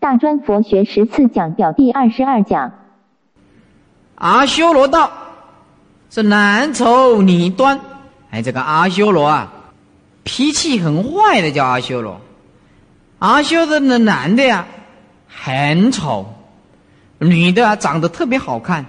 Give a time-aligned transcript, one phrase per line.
[0.00, 2.72] 大专佛学十次讲表第二十二讲。
[4.14, 5.10] 阿修罗道
[6.08, 7.80] 是男丑女端，
[8.30, 9.52] 哎，这个阿修罗啊，
[10.22, 12.20] 脾气很坏的叫阿修罗。
[13.18, 14.66] 阿修罗的男的呀，
[15.26, 16.24] 很丑；
[17.18, 18.86] 女的啊，长得特别好看。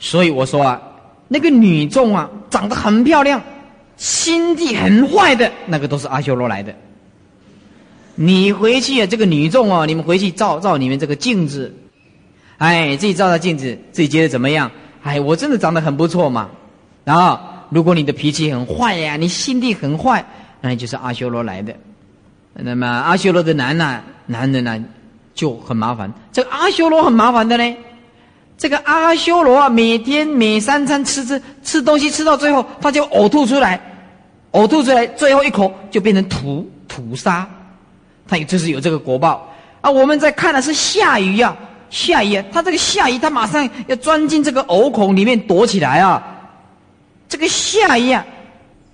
[0.00, 0.82] 所以我说啊，
[1.28, 3.40] 那个女众啊，长得很漂亮，
[3.96, 6.74] 心地很坏的那个都是阿修罗来的。
[8.20, 11.72] 你回去啊，这个女众哦，你们回去照照你们这个镜子，
[12.56, 14.68] 哎，自己照照镜子，自己觉得怎么样？
[15.04, 16.48] 哎，我真的长得很不错嘛。
[17.04, 17.38] 然后，
[17.70, 20.26] 如果你的脾气很坏呀，你心地很坏，
[20.60, 21.72] 那就是阿修罗来的。
[22.54, 24.84] 那么阿修罗的男呢，男人呢
[25.32, 26.12] 就很麻烦。
[26.32, 27.76] 这个阿修罗很麻烦的呢。
[28.56, 33.80] 这个阿修罗啊，每天每三餐吃吃吃东西，吃到最后他就呕吐出来，
[34.50, 37.48] 呕吐出来，最后一口就变成土土沙。
[38.28, 39.90] 他也就是有这个果报啊！
[39.90, 41.56] 我们在看的是下雨呀，
[41.88, 46.22] 下雨，他这个下雨，他马上要钻进这个藕孔里面躲起来啊！
[47.28, 48.24] 这个下雨啊，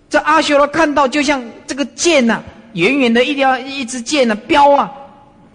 [0.09, 2.41] 这阿修罗看到就像这个箭呐，
[2.75, 4.91] 远远的一条一支箭呐，标啊，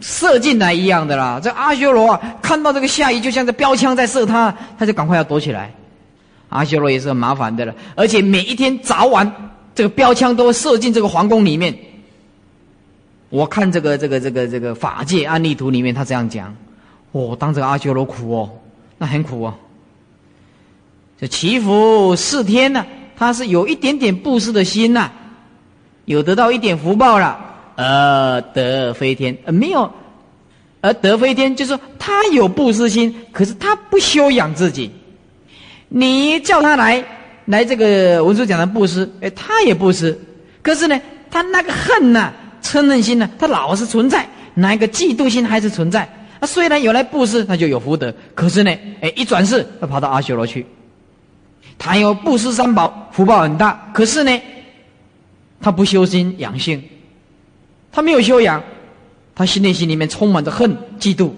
[0.01, 1.39] 射进来一样的啦。
[1.41, 5.71] 这阿修罗啊，看到这个下雨，就像这标枪在射他，他就赶快要躲起来。
[6.49, 9.31] 阿修罗也是很麻烦的了，而且每一天早晚，
[9.75, 11.73] 这个标枪都会射进这个皇宫里面。
[13.29, 16.55] 我看这个这个这个这个法界案例图里面，他这样讲：
[17.11, 18.49] 哦，当这个阿修罗苦哦，
[18.97, 19.53] 那很苦哦。
[21.19, 22.83] 这祈福四天呢，
[23.15, 25.11] 他是有一点点布施的心呐，
[26.05, 27.37] 有得到一点福报了，
[27.75, 29.91] 而得飞天；呃，没有，
[30.81, 34.89] 而得飞天，就是说他有布施心，可是他不修养自己。
[35.87, 37.03] 你叫他来
[37.45, 40.19] 来这个文殊讲的布施，哎，他也布施，
[40.63, 42.33] 可是呢，他那个恨呐。
[42.61, 46.07] 嗔恨心呢，它老是存在；那个嫉妒心还是存在。
[46.39, 50.65] 啊，虽然有来布施，他就有福德，可是呢，哎，一转世，他跑到阿修罗去。
[51.77, 54.41] 他有布施三宝，福报很大，可是呢，
[55.61, 56.81] 他不修心养性，
[57.91, 58.63] 他没有修养，
[59.35, 61.31] 他心内心里面充满着恨、嫉妒，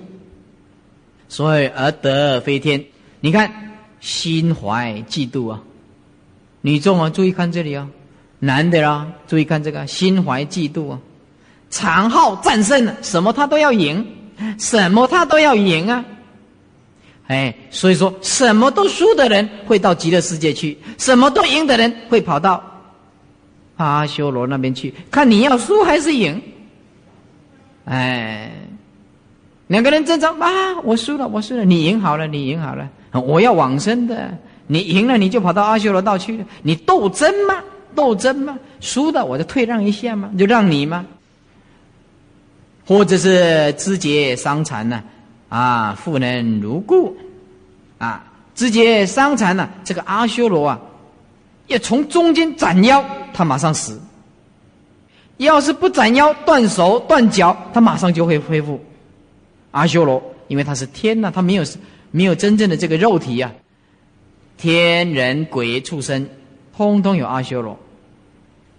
[1.29, 2.83] 所以而得飞天。
[3.19, 3.51] 你看，
[3.99, 5.61] 心怀嫉妒啊！
[6.61, 7.87] 女众啊，注意看这里啊，
[8.39, 10.99] 男的啦，注意看这个，心怀嫉妒啊！
[11.71, 14.05] 长号战胜了，什么他都要赢，
[14.59, 16.05] 什么他都要赢啊！
[17.27, 22.61] 哎，所以说什么都输的人会到极乐世界去，什么都赢的人会跑到
[23.77, 26.39] 阿修罗那边去，看你要输还是赢。
[27.85, 28.51] 哎，
[29.67, 30.49] 两个人争吵啊，
[30.83, 37.63] 我输了，我输了，你赢好了，你赢好了，我要往生的，你赢了你就跑到阿修罗道去了，你斗争吗？
[37.95, 38.59] 斗争吗？
[38.81, 40.29] 输的我就退让一下吗？
[40.37, 41.05] 就让你吗？
[42.91, 45.01] 或者是肢节伤残呢？
[45.47, 47.15] 啊，复能如故，
[47.97, 48.21] 啊，
[48.53, 49.69] 肢节伤残呢？
[49.81, 50.77] 这个阿修罗啊，
[51.67, 53.01] 要从中间斩腰，
[53.33, 53.93] 他马上死；
[55.37, 58.77] 要是不斩腰，断手断脚，他马上就会恢复。
[59.71, 61.63] 阿修罗，因为他是天呐，他没有
[62.11, 63.49] 没有真正的这个肉体呀。
[64.57, 66.27] 天人鬼畜生，
[66.75, 67.79] 通通有阿修罗，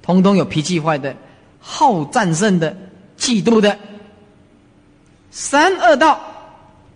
[0.03, 1.17] 通通有脾气坏的、
[1.59, 2.77] 好战胜的、
[3.17, 3.79] 嫉妒的。
[5.35, 6.21] 三恶道、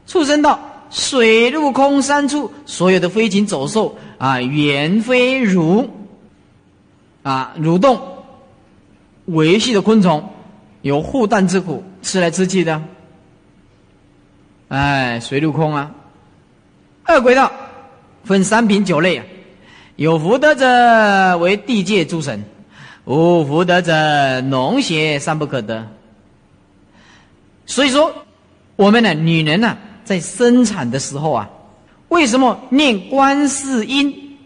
[0.07, 0.61] 畜生道、
[0.91, 5.89] 水陆空三处，所有的飞禽走兽啊，猿飞蠕
[7.23, 7.99] 啊，蠕动
[9.25, 10.29] 维系的昆虫，
[10.83, 12.83] 有护蛋之苦，吃来吃去的。
[14.69, 15.95] 哎，水陆空啊，
[17.05, 17.51] 二鬼道
[18.23, 19.25] 分三品九类啊，
[19.97, 22.45] 有福德者为地界诸神，
[23.07, 25.89] 无福德者农邪三不可得。
[27.65, 28.15] 所以说。
[28.77, 31.49] 我们呢，女人呢，在生产的时候啊，
[32.09, 34.37] 为什么念观世音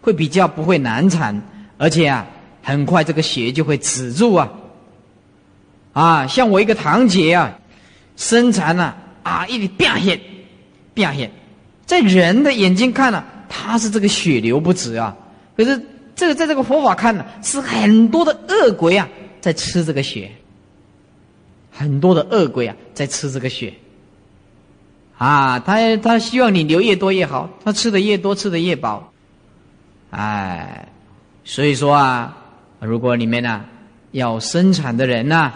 [0.00, 1.38] 会比较不会难产，
[1.76, 2.26] 而且啊，
[2.62, 4.50] 很快这个血就会止住啊？
[5.92, 7.52] 啊，像我一个堂姐啊，
[8.16, 10.18] 生产呢啊，一直变血，
[10.94, 11.30] 变血，
[11.84, 15.14] 在人的眼睛看呢，她是这个血流不止啊，
[15.54, 15.78] 可是
[16.14, 19.06] 这个在这个佛法看呢，是很多的恶鬼啊，
[19.40, 20.30] 在吃这个血。
[21.78, 23.74] 很多的恶鬼啊，在吃这个血，
[25.18, 29.12] 啊，他他希望你流越多越好，他吃的越多，吃的越饱，
[30.08, 30.88] 哎，
[31.44, 32.34] 所以说啊，
[32.80, 33.62] 如果你们呢
[34.12, 35.52] 要生产的人呢，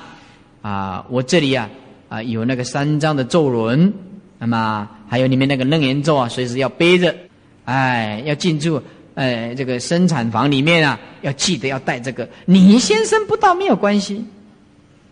[0.60, 1.70] 啊，我这里啊
[2.10, 3.90] 啊有那个三张的咒轮，
[4.38, 7.16] 那么还有你们那个楞严咒啊，随时要背着，
[7.64, 8.82] 哎，要进驻
[9.14, 14.22] 哎这个生产房里面啊，要记得要带这个，你先生不到没有关系。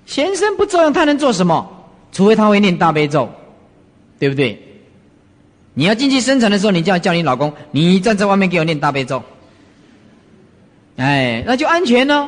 [0.09, 1.71] 先生不作用，他能做什么？
[2.13, 3.29] 除非他会念大悲咒，
[4.19, 4.59] 对不对？
[5.75, 9.23] 你要进去生产的时候，你就要叫你老公，你站在外面给我念大悲咒。
[10.97, 12.27] 哎，那就安全喽。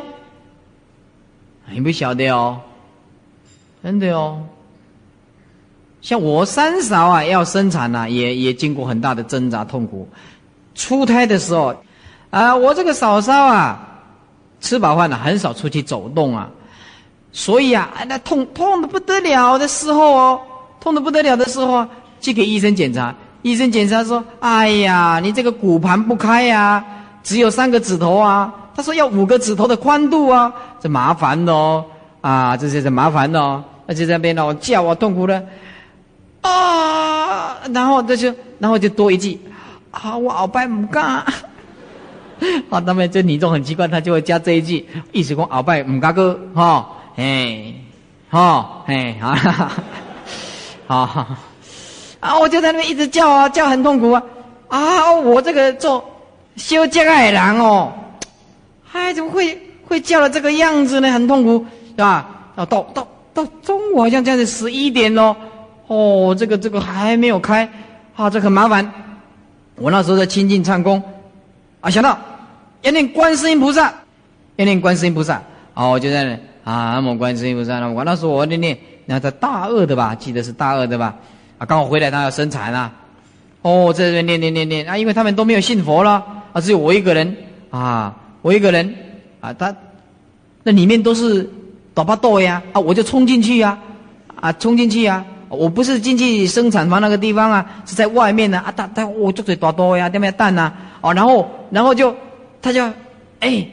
[1.70, 2.60] 你不晓得哦，
[3.82, 4.44] 真的哦。
[6.02, 10.06] 像我三嫂啊，要生产呐，也也经过很大的挣扎痛苦。
[10.74, 11.74] 出胎的时候，
[12.28, 14.02] 啊，我这个嫂嫂啊，
[14.60, 16.50] 吃饱饭了，很少出去走动啊，
[17.32, 20.40] 所以啊，那痛痛的不得了的时候哦，
[20.80, 21.86] 痛的不得了的时候，
[22.20, 23.14] 去给医生检查。
[23.42, 26.84] 医生检查说：“哎呀，你这个骨盘不开呀，
[27.22, 31.84] 只有三个指头啊。”他说：“要五个指头的宽度啊，这麻烦哦，
[32.20, 35.42] 啊，这是这麻烦哦，而且在那边哦叫我痛苦的。”
[36.42, 39.38] 啊，然后这就，然后就多一句，
[39.90, 41.24] 啊，我鳌拜唔干，
[42.68, 47.74] 啊，那么这女众很奇怪，他就会加这一句，意思讲鳌拜唔干哥，哈，哎，
[48.30, 49.72] 哈，哎，啊，
[50.86, 51.26] 好，
[52.20, 54.22] 啊，我就在那边一直叫啊，叫很痛苦啊，
[54.68, 56.04] 啊，我这个做
[56.56, 57.92] 修这个海狼哦，
[58.92, 61.10] 哎，怎么会会叫的这个样子呢？
[61.10, 62.26] 很痛苦，是吧？
[62.56, 65.34] 啊，到到到中午好像这样子十一点喽。
[65.86, 67.68] 哦，这个这个还没有开，
[68.14, 68.92] 啊，这很麻烦。
[69.76, 71.02] 我那时候在清净唱功，
[71.80, 72.18] 啊，想到
[72.82, 73.92] 要念观世音菩萨，
[74.56, 75.42] 要念观世音菩萨，
[75.74, 76.38] 哦，我就在那
[76.70, 77.84] 啊，南无观世音菩萨。
[77.88, 81.16] 我那时候我念念，那在大二的吧，记得是大二的吧？
[81.58, 82.92] 啊，刚好回来他要生产啊，
[83.62, 87.36] 哦，在这边念念念念啊，因为他们都没有信佛了，啊，只有我一个人
[87.70, 88.94] 啊，我一个人
[89.40, 89.74] 啊，他
[90.62, 91.50] 那里面都是
[91.92, 93.76] 打巴豆呀，啊，我就冲进去呀，
[94.36, 95.24] 啊，冲进去呀。
[95.48, 98.72] 我不是进去生产房那个地方啊，是在外面呢啊！
[98.76, 100.30] 他他我做嘴多多呀，对不对？
[100.30, 102.14] 蛋呐，哦，然后然后就
[102.62, 102.84] 他就
[103.40, 103.66] 哎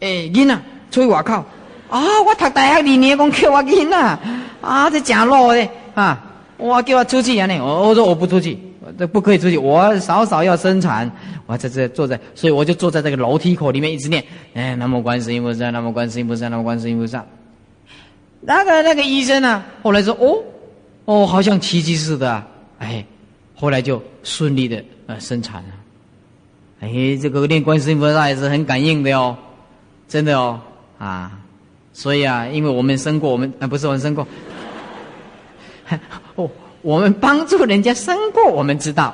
[0.00, 0.60] 哎，囡啊，
[0.90, 1.44] 出去外靠
[1.88, 2.00] 啊！
[2.26, 4.20] 我读大学二年，讲叫我囡啊
[4.60, 6.24] 啊，这假路的啊！
[6.56, 7.46] 我叫我出去啊！
[7.46, 8.58] 呢，我我说我不出去，
[8.98, 9.56] 这不可以出去。
[9.56, 11.10] 我少少要生产，
[11.46, 14.24] 我在这坐在，所以我就坐在这个楼梯口里面一直念：
[14.54, 17.24] 哎，南无观世音菩萨，南无观世音菩萨，南无观世音菩萨。
[18.40, 20.42] 那个那个医生呢，后来说哦。
[21.06, 22.44] 哦，好像奇迹似的，
[22.78, 23.02] 哎，
[23.54, 25.68] 后来就顺利的呃生产了，
[26.80, 29.34] 哎，这个练观世音菩萨也是很感应的哦，
[30.06, 30.60] 真的哦
[30.98, 31.37] 啊，
[31.98, 34.24] 所以啊，因为我们生过，我们啊不是我们生过，
[36.36, 36.48] 我，
[36.80, 39.12] 我们帮助人家生过，我们知道，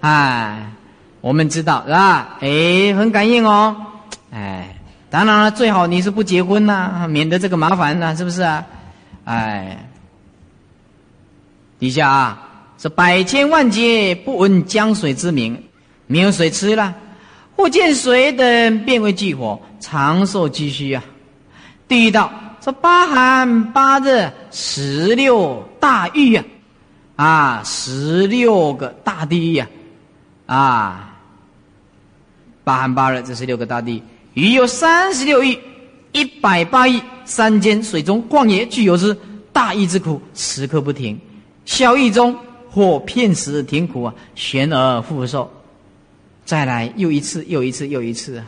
[0.00, 0.72] 哎，
[1.20, 2.36] 我们知道是吧？
[2.40, 3.76] 哎，很感应哦，
[4.32, 4.76] 哎，
[5.08, 8.66] 当然了，最好你是不结婚呐，免得这个麻烦呐，是不是啊？
[9.24, 9.88] 哎。
[11.78, 15.62] 底下啊，是百千万劫不闻江水之名，
[16.08, 16.92] 没有水吃了，
[17.54, 21.04] 或见水等变为巨火，长寿积虚啊。
[21.88, 26.44] 第一道这八寒八热十六大狱啊，
[27.14, 29.68] 啊，十六个大地狱啊，
[30.46, 31.16] 啊，
[32.64, 34.02] 八寒八热这是六个大地
[34.34, 35.58] 狱，有三十六亿
[36.12, 39.16] 一百八亿山间水中旷野具有之
[39.52, 41.18] 大义之苦，时刻不停。
[41.64, 42.36] 小狱中
[42.68, 45.48] 或片时停苦啊，悬而复受，
[46.44, 48.44] 再来又一次又一次又一次啊！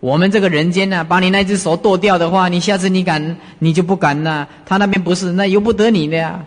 [0.00, 4.48] 我们这个人间呢，把你那只手剁掉的话，你下次你敢你就不敢了。
[4.64, 6.44] 他那边不是，那由不得你的呀。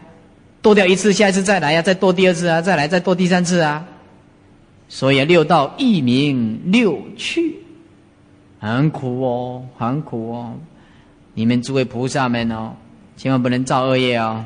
[0.62, 3.86] 剁掉一次，下一次再来呀，再剁第二次啊，再来再剁第三次啊。
[4.88, 7.56] 所以六道一名六趣，
[8.60, 10.54] 很苦哦，很苦哦。
[11.34, 12.74] 你们诸位菩萨们哦，
[13.16, 14.44] 千万不能造恶业哦。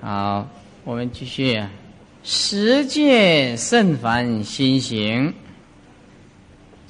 [0.00, 0.48] 好，
[0.84, 1.62] 我们继续。
[2.22, 5.32] 十界甚凡心行，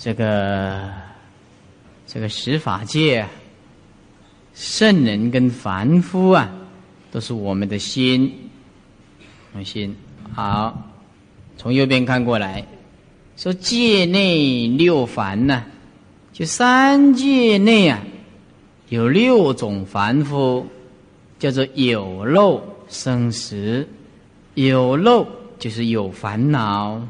[0.03, 0.91] 这个
[2.07, 3.27] 这个十法界，
[4.55, 6.51] 圣人跟凡夫啊，
[7.13, 8.49] 都是我们的心，
[9.63, 9.95] 心。
[10.35, 10.91] 好，
[11.59, 12.65] 从右边看过来，
[13.37, 15.65] 说界内六凡呢，
[16.33, 18.03] 就三界内啊，
[18.89, 20.67] 有六种凡夫，
[21.39, 22.63] 叫做有漏。
[22.89, 23.87] 生死
[24.55, 25.25] 有漏，
[25.59, 27.01] 就是有烦恼，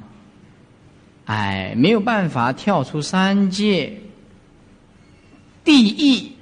[1.30, 4.00] 哎，没有办法跳出三界。
[5.62, 6.32] 地狱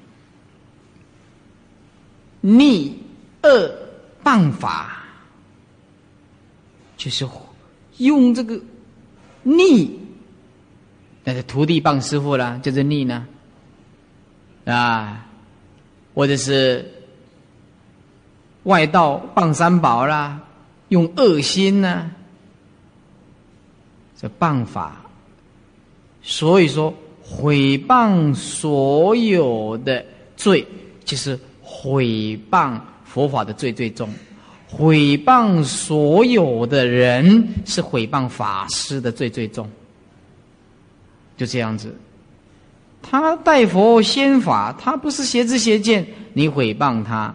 [2.40, 2.96] 逆
[3.42, 3.70] 恶
[4.24, 5.04] 谤法，
[6.96, 7.28] 就是
[7.98, 8.58] 用这个
[9.42, 9.98] 逆，
[11.24, 13.26] 那个徒弟棒师傅啦，就是逆呢，
[14.64, 15.26] 啊，
[16.14, 16.94] 或者是。
[18.64, 20.40] 外道傍三宝啦，
[20.88, 22.10] 用恶心呢，
[24.20, 25.00] 这谤法，
[26.22, 30.04] 所以说毁谤所有的
[30.36, 30.66] 罪，
[31.04, 34.12] 就是毁谤佛法的罪最重，
[34.66, 39.70] 毁谤所有的人是毁谤法师的罪最重。
[41.36, 41.94] 就这样子，
[43.00, 47.32] 他代佛仙法，他不是邪知邪见，你毁谤他，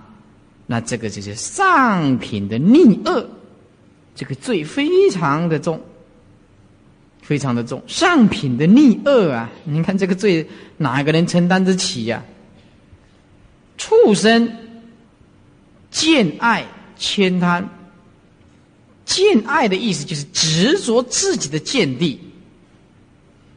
[0.68, 3.26] 那这个就是上品的逆恶，
[4.14, 5.80] 这个罪非常的重，
[7.24, 7.82] 非常的重。
[7.88, 12.24] 上品的逆恶啊，你看这个罪哪个人承担得起呀？
[13.78, 14.52] 畜生
[15.90, 16.66] 见爱
[17.00, 17.68] 悭贪，
[19.06, 22.20] 见爱的意思就是执着自己的见地。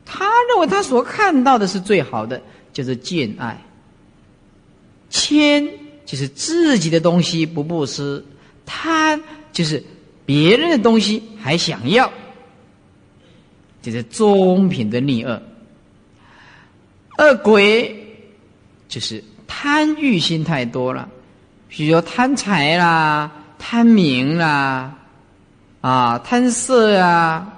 [0.04, 2.40] 他认为他所看到的是最好的，
[2.72, 3.60] 就是见爱。
[5.10, 5.68] 谦
[6.04, 8.24] 就是自己的东西不布施，
[8.64, 9.20] 贪
[9.52, 9.82] 就是
[10.24, 12.12] 别人的东西还想要，
[13.92, 15.40] 就是中品的逆恶。
[17.18, 17.94] 恶鬼
[18.88, 21.08] 就是贪欲心太多了，
[21.68, 24.94] 比如贪财啦、贪名啦、
[25.80, 27.52] 啊贪色啊。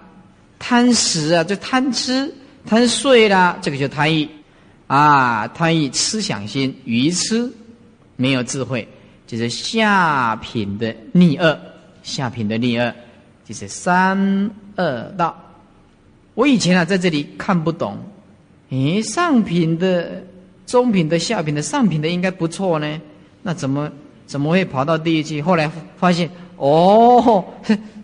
[0.61, 2.35] 贪食啊，就贪吃、
[2.67, 4.29] 贪睡啦，这个就贪欲
[4.89, 7.49] 啊，贪欲痴想心，愚痴，
[8.17, 8.87] 没有智慧，
[9.25, 11.57] 就是下品的逆恶，
[12.03, 12.93] 下品的逆恶，
[13.45, 15.48] 就是三恶道。
[16.39, 17.99] 我以前啊，在这里看不懂，
[18.71, 20.23] 诶，上品的、
[20.69, 23.01] 中品的、下品的、上品的应该不错呢，
[23.43, 23.91] 那怎么
[24.25, 25.43] 怎么会跑到地狱去？
[25.43, 27.45] 后来发现，哦，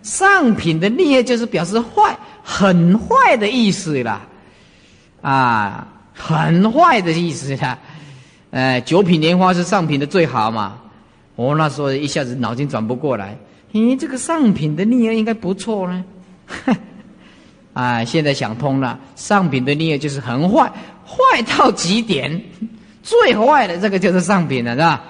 [0.03, 2.13] 上品的逆恶就是表示坏。
[2.43, 4.27] 很坏的意思啦，
[5.21, 7.79] 啊，很坏的意思啦，
[8.51, 10.77] 呃，九品莲花是上品的最好嘛。
[11.37, 13.37] 我那时候一下子脑筋转不过来，
[13.71, 16.03] 咦，这个上品的逆儿应该不错呢。
[17.75, 20.71] 啊，现在想通了，上品的逆儿就是很坏，
[21.05, 22.41] 坏到极点，
[23.03, 25.03] 最坏的这个就是上品了，是吧？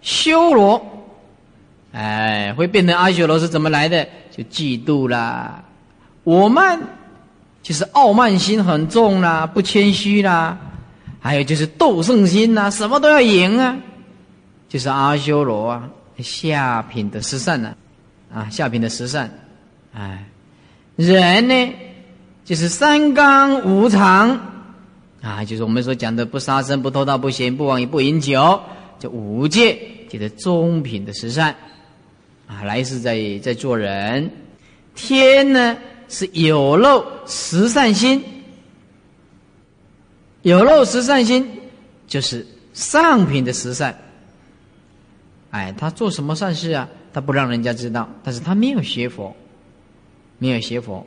[0.00, 0.80] 修罗，
[1.92, 4.06] 哎，会变成阿修罗是怎么来的？
[4.30, 5.62] 就嫉妒啦，
[6.24, 6.80] 我慢
[7.62, 10.56] 就是傲慢心很重啦，不谦虚啦，
[11.20, 13.76] 还有就是斗胜心呐，什么都要赢啊，
[14.68, 15.88] 就是阿修罗啊，
[16.18, 17.74] 下品的十善呢，
[18.32, 19.30] 啊，下品的十善，
[19.92, 20.26] 哎，
[20.96, 21.74] 人呢
[22.44, 24.40] 就是三纲五常
[25.20, 28.60] 啊，就是我们所讲的不杀生、不偷盗、不邪不妄语、不饮酒，
[28.98, 31.54] 这五戒就是中品的十善。
[32.48, 34.30] 啊，来世在在做人，
[34.94, 35.76] 天呢
[36.08, 38.22] 是有漏十善心，
[40.42, 41.48] 有漏十善心
[42.06, 43.96] 就是上品的十善。
[45.50, 46.88] 哎，他做什么善事啊？
[47.12, 49.34] 他不让人家知道，但是他没有学佛，
[50.42, 51.06] 没有学佛，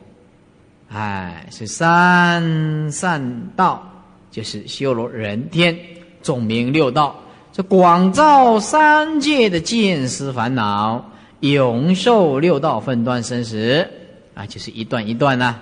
[0.90, 3.20] 哎，是三善
[3.54, 3.86] 道，
[4.30, 5.78] 就是修罗人天
[6.22, 7.14] 总名六道，
[7.52, 11.04] 这广照三界的见思烦恼。
[11.40, 13.86] 永受六道分段生死
[14.34, 15.60] 啊，就是一段一段呐。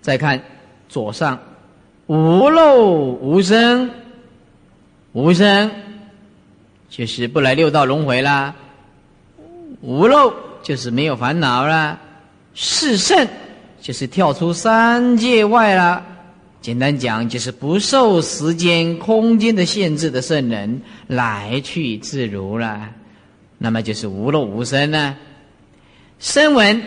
[0.00, 0.40] 再看
[0.88, 1.36] 左上，
[2.06, 3.90] 无漏无生，
[5.12, 5.68] 无生
[6.88, 8.54] 就是不来六道轮回啦。
[9.80, 10.32] 无漏
[10.64, 12.00] 就是没有烦恼啦。
[12.54, 13.28] 是圣
[13.80, 16.04] 就是跳出三界外啦。
[16.62, 22.88] 简单讲就是不受时间空间的限制的圣人，来去自如了。
[23.58, 25.14] 那么就是无漏无生呢？
[26.18, 26.82] 声闻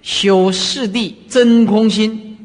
[0.00, 2.38] 修四谛真空心，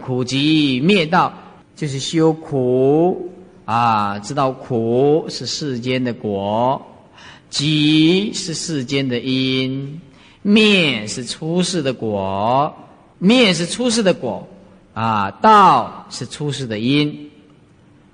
[0.00, 1.32] 苦集灭道，
[1.74, 3.28] 就是修苦
[3.64, 6.80] 啊，知道苦是世间的果，
[7.50, 10.00] 集是世间的因，
[10.42, 12.74] 灭是出世的果，
[13.18, 14.48] 灭是出世的果
[14.94, 17.30] 啊，道是出世的因。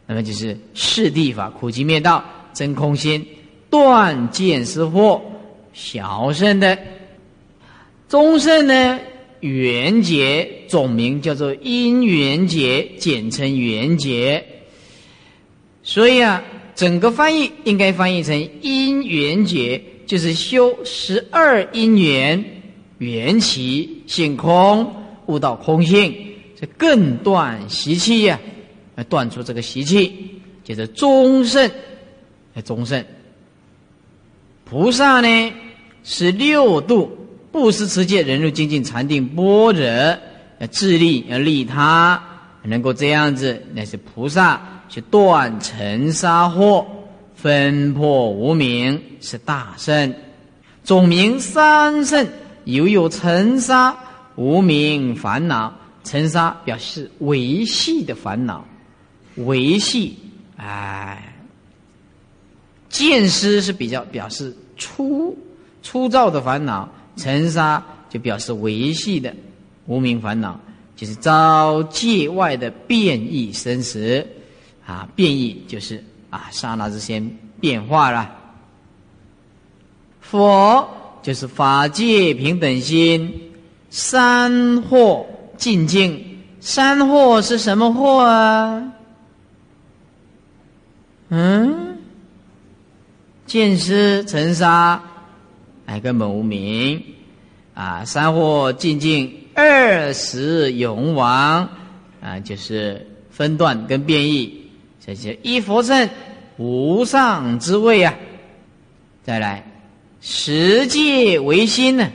[0.07, 3.27] 那么就是四地法，苦集灭道，真空心。
[3.71, 5.21] 断见思惑，
[5.73, 6.79] 小圣的
[8.09, 9.01] 中圣呢？
[9.41, 14.43] 缘结总名叫做因缘结，简称缘结。
[15.83, 16.43] 所以啊，
[16.75, 22.45] 整个翻译应该翻译成因缘结，就是修十二因缘
[22.99, 24.95] 缘起性空，
[25.27, 26.15] 悟到空性，
[26.61, 28.39] 这更断习气呀，
[28.95, 31.71] 来断出这个习气，就是中圣，
[32.65, 33.05] 中圣。
[34.65, 35.53] 菩萨呢
[36.03, 37.17] 是六度
[37.53, 39.85] 布施持戒忍辱精进禅定般若，
[40.59, 42.23] 要自利要利他，
[42.63, 46.85] 能够这样子，那是菩萨去断尘沙惑，
[47.45, 50.15] 分破无明是大圣。
[50.83, 52.27] 总名三圣，
[52.65, 53.95] 犹有尘沙。
[54.37, 55.71] 无明烦恼，
[56.05, 58.67] 尘沙表示维系的烦恼，
[59.37, 60.17] 维系，
[60.57, 61.37] 哎，
[62.89, 65.37] 见思是比较表示粗
[65.83, 69.37] 粗糙的烦恼，尘沙就表示维系的
[69.85, 70.59] 无名烦恼，
[70.97, 74.27] 就是遭界外的变异生死。
[74.87, 76.03] 啊，变异就是
[76.35, 78.35] 啊刹那之间变化了。
[80.21, 80.89] 佛
[81.23, 83.53] 就是法界平等心，
[83.89, 85.25] 三惑
[85.57, 86.41] 尽境。
[86.59, 88.93] 三惑是什么惑啊？
[91.29, 91.99] 嗯，
[93.47, 95.01] 见思尘沙，
[95.87, 97.01] 哎，根本无名
[97.75, 98.05] 啊。
[98.05, 101.69] 三惑尽境，二十永亡
[102.21, 104.64] 啊，就是分段跟变异。
[105.05, 106.09] 这些一佛圣
[106.57, 108.15] 无上之位啊。
[109.23, 109.67] 再来，
[110.21, 112.11] 十界唯心呢，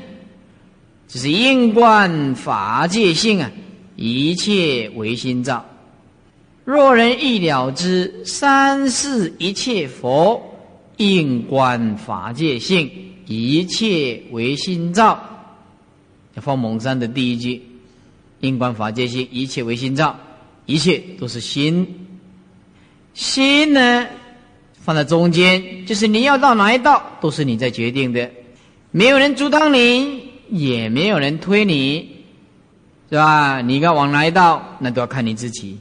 [1.07, 3.51] 就是应观法界性啊。
[4.01, 5.65] 一切唯心造，
[6.63, 10.41] 若人一了之，三世一切佛
[10.95, 12.89] 应观法界性，
[13.25, 15.19] 一切唯心造。
[16.35, 17.61] 放蒙山的第一句，
[18.39, 20.17] 应观法界性，一切唯心造，
[20.65, 21.85] 一切都是心。
[23.19, 24.07] 心呢，
[24.81, 28.31] 放在中间，就是你要到哪一道，都是你在决定的，
[28.91, 32.15] 没有人阻挡你，也没有人推你。
[33.09, 33.59] 是吧？
[33.59, 35.77] 你要往哪一道，那都要看你自己。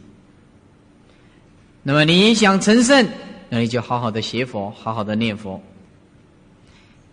[1.85, 3.07] 那么你想成圣，
[3.49, 5.63] 那你就好好的学佛，好好的念佛。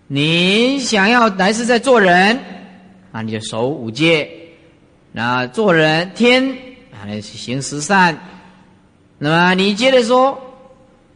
[0.08, 2.40] 你想要来世再做人，
[3.12, 4.28] 啊，你就守五戒，
[5.12, 6.50] 那做人天
[6.92, 8.18] 啊，行十善。
[9.18, 10.40] 那么你接着说，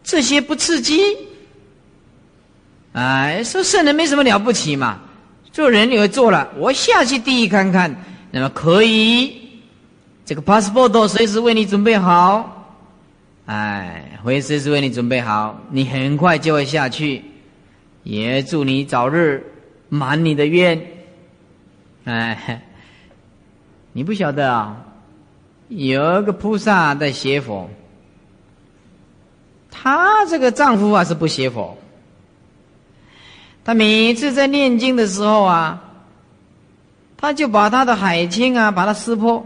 [0.03, 1.01] 这些不刺激，
[2.93, 4.99] 哎，说圣人没什么了不起嘛，
[5.51, 7.95] 做人你会做了，我下去地狱看看。
[8.31, 9.35] 那么可以，
[10.23, 12.77] 这个 passport 随时为你准备好，
[13.45, 17.23] 哎，会随时为你准备好，你很快就会下去。
[18.03, 19.43] 也祝你早日
[19.89, 20.81] 满你的愿，
[22.05, 22.61] 哎，
[23.91, 24.77] 你不晓得啊，
[25.67, 27.69] 有一个菩萨在写佛，
[29.81, 31.77] 他这个丈夫啊是不学佛，
[33.63, 35.83] 他每次在念经的时候啊。
[37.21, 39.45] 他就把他的海青啊，把它撕破，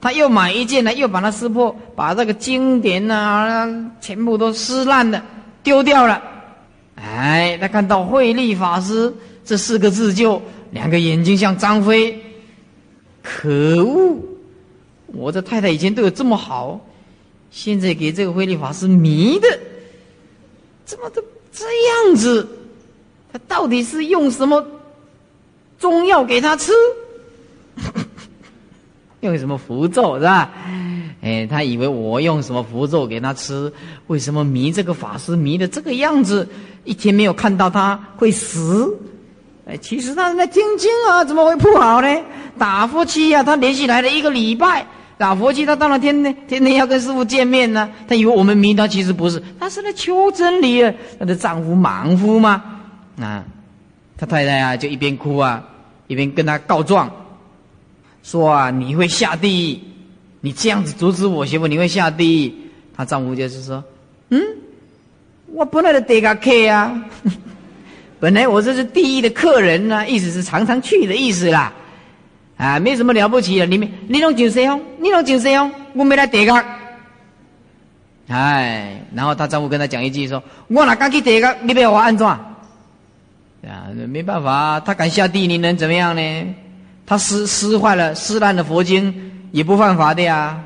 [0.00, 3.68] 他又买一件呢，又把它撕破，把这个经典啊，
[4.00, 5.20] 全部都撕烂了，
[5.64, 6.22] 丢掉了。
[6.94, 9.12] 哎，他看到慧利法师
[9.44, 12.16] 这四个字，就两个眼睛像张飞。
[13.20, 13.48] 可
[13.84, 14.16] 恶！
[15.08, 16.78] 我这太太以前对我这么好，
[17.50, 19.58] 现在给这个慧利法师迷的，
[20.88, 21.22] 怎么都
[21.52, 21.66] 这
[22.06, 22.48] 样子？
[23.30, 24.66] 他到底是用什么
[25.78, 26.72] 中药给他吃？
[29.20, 30.50] 用什么符咒是吧？
[31.20, 33.70] 哎，他以为我用什么符咒给他吃？
[34.06, 36.48] 为什么迷这个法师迷的这个样子？
[36.84, 38.96] 一天没有看到他会死？
[39.66, 42.08] 哎，其实他在听经啊，怎么会不好呢？
[42.56, 44.86] 打夫妻呀，他连续来了一个礼拜
[45.18, 47.90] 打佛七，他当然天天天天要跟师傅见面呢。
[48.06, 50.94] 他以为我们迷他，其实不是，他是来求真理的。
[51.18, 52.62] 他的丈夫莽夫嘛，
[53.20, 53.44] 啊，
[54.16, 55.62] 他太太啊就一边哭啊，
[56.06, 57.10] 一边跟他告状。
[58.22, 59.80] 说啊，你会下地狱！
[60.40, 62.54] 你这样子阻止我媳妇，你会下地狱。
[62.96, 63.82] 她丈夫就是说，
[64.30, 64.40] 嗯，
[65.46, 67.04] 我本来的得个客啊，
[68.20, 71.72] 本来我这是地狱的客人呢，意思是常常去的意思啦，
[72.58, 73.64] 啊，没什么了不起的。
[73.64, 74.78] 你们，你弄酒谁哦？
[74.98, 75.70] 你弄酒谁哦？
[75.94, 76.64] 我没来得个。
[78.28, 81.56] 哎，然后她丈夫跟她讲一句说，我哪敢去得个？
[81.62, 82.26] 你要我安怎？
[82.26, 86.54] 啊，没办法，他敢下地，你能怎么样呢？
[87.06, 90.60] 他撕撕坏了、撕烂了佛经，也不犯法的呀，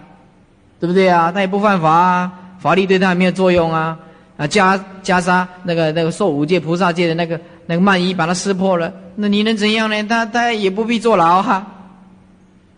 [0.79, 1.33] 对不对啊？
[1.33, 3.99] 他也不犯法，法律对他也没有作用啊。
[4.37, 10.03] 啊，袈袈裟那个那个受五戒菩萨戒的那个那个曼衣，把它撕破了，那你能怎样呢？
[10.05, 11.67] 他他也不必坐牢哈，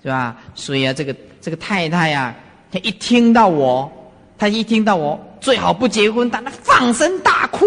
[0.05, 0.37] 是吧？
[0.55, 2.35] 所以啊，这个这个太太呀，
[2.71, 3.91] 她一听到我，
[4.37, 7.65] 她一听到我最好不结婚，但她放声大哭。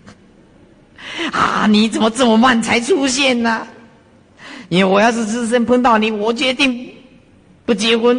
[1.32, 3.66] 啊，你怎么这么慢才出现呢？
[4.70, 6.90] 因为我要是自身碰到你，我决定
[7.66, 8.18] 不结婚，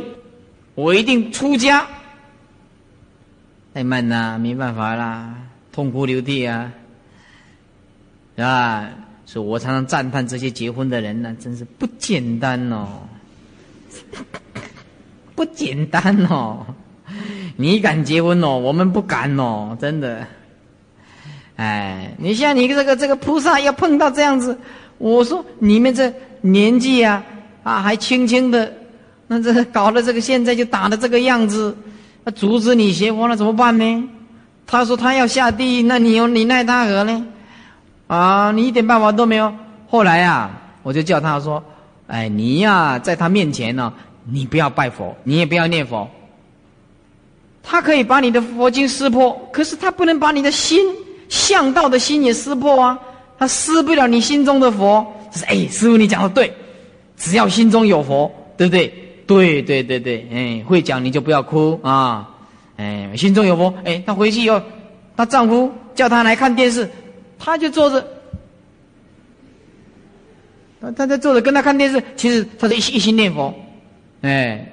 [0.76, 1.88] 我一定出家。
[3.74, 5.34] 太慢啦，没办法啦，
[5.72, 6.72] 痛哭流涕啊，
[8.36, 8.88] 是吧？
[9.32, 13.00] 所以我常常赞叹这些结婚的人呢，真是不简单哦，
[15.36, 16.66] 不简单哦。
[17.56, 20.28] 你敢结婚哦，我们不敢哦，真的。
[21.56, 24.58] 哎，你像你这个这个菩萨要碰到这样子，
[24.98, 26.14] 我说你们这。
[26.44, 27.24] 年纪啊，
[27.62, 28.74] 啊还轻轻的，
[29.28, 31.78] 那这搞得这个现在就打的这个样子，
[32.24, 34.10] 那阻止你学佛了怎么办呢？
[34.66, 37.26] 他说他要下地，那你有你奈他何呢？
[38.12, 39.54] 啊，你一点办法都没有。
[39.88, 40.52] 后来啊，
[40.84, 41.64] 我就叫他说
[42.08, 43.94] ：“哎，你呀，在他面前呢，
[44.30, 46.10] 你不要拜佛，你也不要念佛。
[47.64, 50.86] 他可以把你的佛经撕破，可是他不能把你的心
[51.30, 53.00] 向道的心也撕破啊。
[53.40, 55.08] 他撕不了你心中的佛。
[55.32, 56.54] 是哎，师傅你讲的对，
[57.16, 58.94] 只要心中有佛，对不对？
[59.26, 62.28] 对对对对，哎，会讲你就不要哭啊。”
[62.76, 63.74] 哎，心中有佛。
[63.86, 64.62] 哎，她回去以后，
[65.16, 66.92] 她丈夫叫她来看电视，
[67.44, 68.08] 她就坐着。
[70.96, 73.54] 他在坐着跟他看电视，其实他是一一心念佛。
[74.22, 74.68] 哎，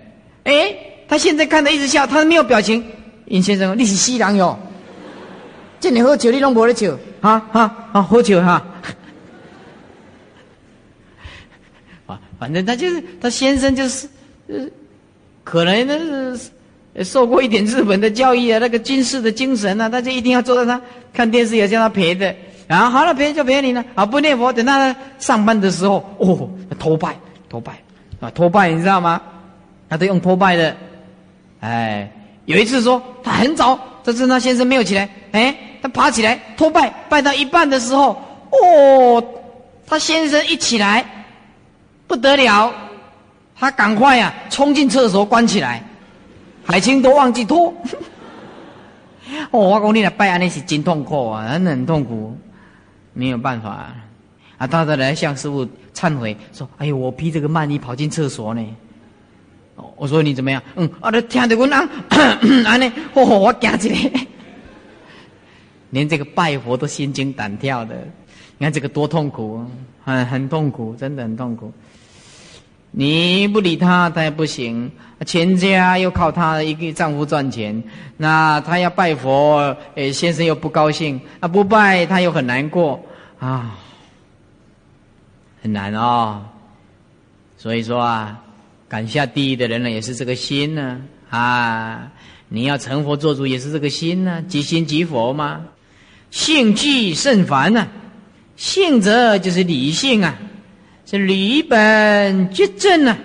[0.44, 0.74] 哎，
[1.06, 2.82] 他现在看着一直笑，他没有表情。
[3.26, 4.58] 尹先生，你是西人哟？
[5.80, 8.64] 见你喝酒，你拢无得酒，哈哈，啊，喝酒哈。
[12.06, 14.08] 啊，反正他就是他先生就是，
[14.48, 14.66] 呃，
[15.44, 16.50] 可能那是。
[17.04, 20.80] 受过一点日本的教育啊，那个军事的精神啊，他就一定要坐在那
[21.12, 22.34] 看电视，也叫他陪的。
[22.68, 23.84] 然后好了，陪就陪你了。
[23.96, 27.16] 啊，不念佛，等他上班的时候，哦，托拜，
[27.48, 27.72] 托拜，
[28.20, 29.20] 啊，托拜，你知道吗？
[29.88, 30.76] 他都用托拜的。
[31.60, 32.08] 哎，
[32.44, 38.10] 有一次说他很早，这次他先生没有起来，哎，他爬起来托拜，拜到一半的时候，
[38.50, 39.24] 哦，
[39.86, 41.04] 他先生一起来，
[42.06, 42.70] 不得了，
[43.58, 45.82] 他赶快呀，冲进厕所关起来。
[46.64, 47.72] 海清都忘记脱，
[49.50, 52.36] 哦，我讲你来拜安尼是真痛苦啊，很很痛苦，
[53.18, 53.96] 没有办法啊。
[54.58, 58.64] 啊他再来向师傅忏悔说：“哎呦，我披这个曼衣跑进厕所呢。”
[59.96, 60.62] 我说你怎么样？
[60.76, 61.78] 嗯，啊，他听得我那
[62.66, 64.26] 安尼，哦，我惊起来，
[65.90, 67.94] 连这个拜佛都心惊胆跳的。
[68.58, 69.64] 你看这个多痛苦，
[70.04, 71.72] 很很痛苦，真的很痛苦。
[72.90, 74.90] 你不理他，他也不行。
[75.26, 77.82] 全家又靠他一个丈夫赚钱，
[78.16, 83.00] 那他要拜佛，诶，先生又不高兴，啊，不拜他又很难过，
[83.38, 83.78] 啊，
[85.62, 86.42] 很难哦。
[87.56, 88.42] 所以说啊，
[88.88, 92.10] 敢下地狱的人呢，也是这个心呢，啊，
[92.48, 95.64] 你要成佛做主也是这个心呢，即心即佛嘛。
[96.30, 97.88] 性具甚繁呢，
[98.56, 100.36] 性则就是理性啊。
[101.06, 103.16] 是理本觉正呢，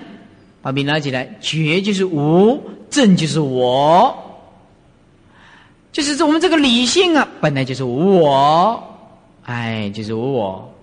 [0.62, 4.16] 把笔拿起来，觉就是无，正就是我，
[5.92, 8.93] 就是我们这个理性啊，本来就是无我，
[9.44, 10.74] 哎，就是无我。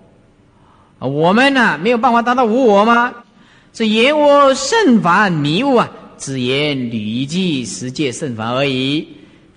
[0.99, 3.13] 我们呢没有办法达到无我吗？
[3.73, 9.07] 是言我甚凡迷雾啊，只言履记十界甚凡而已。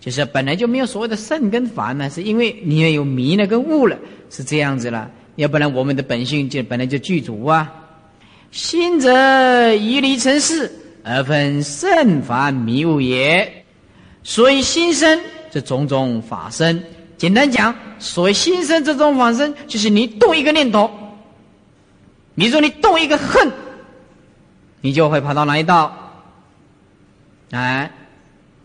[0.01, 3.99] 就是本来就没有所谓的甚跟凡呢，是因为你也有迷了跟悟了，
[4.31, 5.11] 是这样子了。
[5.37, 7.73] 要不然，我们的本性就本来就具足啊。
[8.53, 10.71] 心则以离成事，
[11.03, 13.65] 而分甚凡迷雾也。
[14.23, 16.81] 所以心生这种种法生。
[17.25, 20.91] 简单讲，所谓心生这种法生，就是你动一个念头。
[22.35, 23.51] 你说，你动一个恨，
[24.83, 25.97] 你就会跑到哪一道？
[27.51, 27.91] 哎，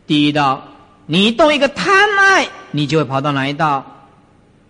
[0.06, 0.62] 第一道。
[1.06, 3.86] 你动一个贪爱，你就会跑到哪一道？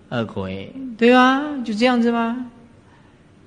[0.07, 1.41] 二鬼，对吧？
[1.65, 2.45] 就这样子吗？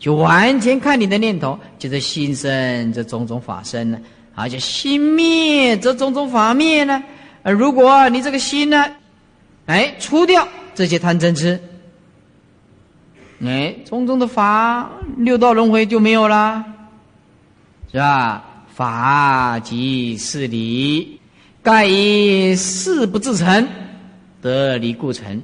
[0.00, 4.00] 就完全看你的念头，就是心生这种种法生呢，
[4.34, 7.00] 而且心灭这种种法灭呢。
[7.44, 8.84] 而如果你这个心呢，
[9.66, 11.60] 哎，除掉这些贪嗔痴，
[13.44, 16.64] 哎，种种的法六道轮回就没有啦，
[17.90, 18.44] 是吧？
[18.74, 21.20] 法即是理，
[21.62, 23.68] 盖以事不自成，
[24.40, 25.42] 得离故成。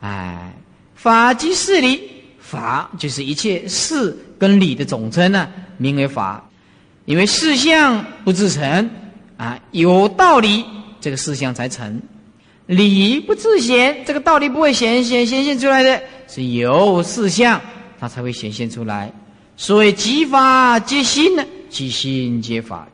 [0.00, 0.54] 哎，
[0.94, 2.00] 法即是理，
[2.38, 6.42] 法就是一切事跟理的总称呢，名为法。
[7.06, 8.90] 因为事相不自成
[9.36, 10.64] 啊，有道理
[11.00, 11.92] 这个事相才成；
[12.66, 17.60] 理不自显，这个道理不会显显显现出来的，是有事相
[17.98, 19.12] 它才会显现出来。
[19.56, 22.88] 所谓即法即心呢，即心即法。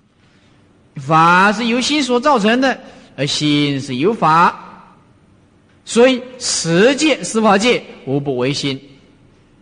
[0.97, 2.79] 法是由心所造成的，
[3.17, 4.69] 而心是由法。
[5.85, 8.79] 所以十界、十法界无不为心，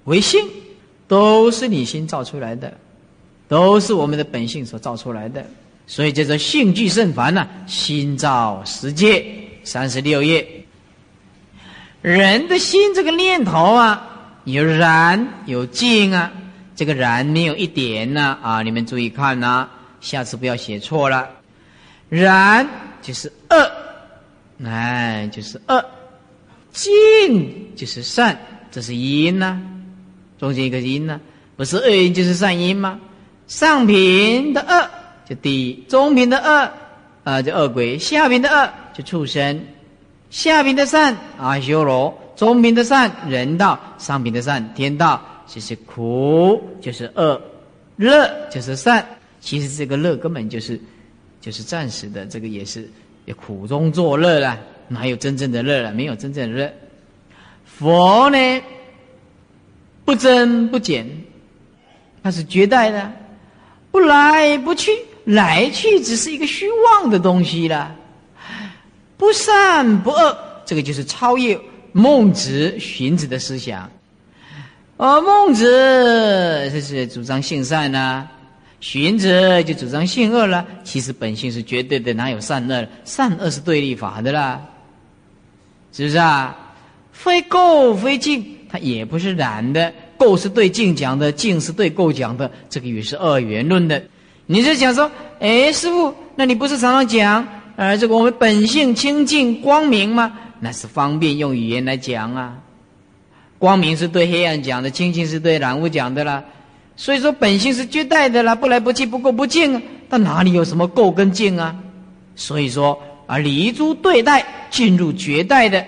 [0.05, 0.45] 为心
[1.07, 2.77] 都是你心造出来的，
[3.49, 5.47] 都是我们的本性所造出来的。
[5.87, 9.25] 所以叫做性具甚凡呢，心造十界
[9.65, 10.65] 三十六页。
[12.03, 14.09] 人的心这个念头啊，
[14.45, 16.33] 有染有净啊，
[16.75, 19.69] 这个染没有一点呢啊，你们注意看呐，
[20.01, 21.29] 下次不要写错了。
[22.09, 22.67] 染
[23.03, 23.71] 就是恶，
[24.65, 25.85] 哎，就是恶。
[26.73, 28.39] 净就是善，
[28.71, 29.61] 这是因呐，
[30.39, 31.21] 中间一个因呐，
[31.57, 32.99] 不是恶因就是善因吗？
[33.49, 34.89] 上品的恶
[35.29, 36.71] 就地，中品的恶
[37.25, 39.61] 啊就恶鬼，下品的恶就畜生，
[40.31, 45.21] 下品的善阿修罗，中品的善人道，上品的善天道。
[45.53, 47.43] 就是苦，就是恶，
[47.97, 49.05] 乐就是善。
[49.41, 50.81] 其实这个乐根本就是
[51.41, 52.89] 就是暂时的，这个也是
[53.35, 55.93] 苦中作乐了，哪有真正的乐了？
[55.93, 56.73] 没有真正的乐。
[57.65, 58.63] 佛呢，
[60.05, 61.05] 不增不减，
[62.23, 63.13] 它是绝代的，
[63.91, 64.93] 不来不去，
[65.25, 67.97] 来去只是一个虚妄的东西了。
[69.21, 71.61] 不善不恶，这个就是超越
[71.93, 73.87] 孟子、荀子的思想。
[74.97, 75.63] 而孟子
[76.73, 78.27] 这是主张性善呐，
[78.81, 80.67] 荀子就主张性恶了。
[80.85, 82.89] 其实本性是绝对的，哪有善恶？
[83.05, 84.59] 善恶是对立法的啦，
[85.93, 86.57] 是不是啊？
[87.13, 89.93] 非垢非净，它也不是染的。
[90.19, 94.03] 垢是对净讲的，净是对垢讲的，这个也是二元论的。
[94.47, 97.47] 你是讲说，哎，师傅，那你不是常常讲？
[97.81, 100.31] 呃，这个我们本性清净光明吗？
[100.59, 102.59] 那是方便用语言来讲啊。
[103.59, 106.45] 光明是对黑暗讲的，清净是对染污讲的啦。
[106.95, 109.81] 所以说本性是绝代的啦，不来不去，不垢不净啊。
[110.11, 111.75] 但哪里有什么垢跟净啊？
[112.37, 115.83] 所以说啊，离诸对待，进入绝代的，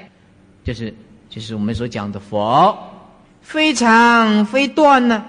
[0.65, 0.95] 就是
[1.29, 2.75] 就是我们所讲的佛，
[3.43, 5.23] 非常非断呢，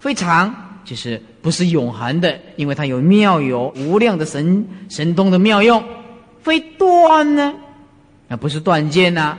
[0.00, 5.84] 非常就是不是永恒的，因为它有妙有无量的神神通的妙用。
[6.46, 7.52] 非断呢？
[8.28, 9.36] 那不是断见呐，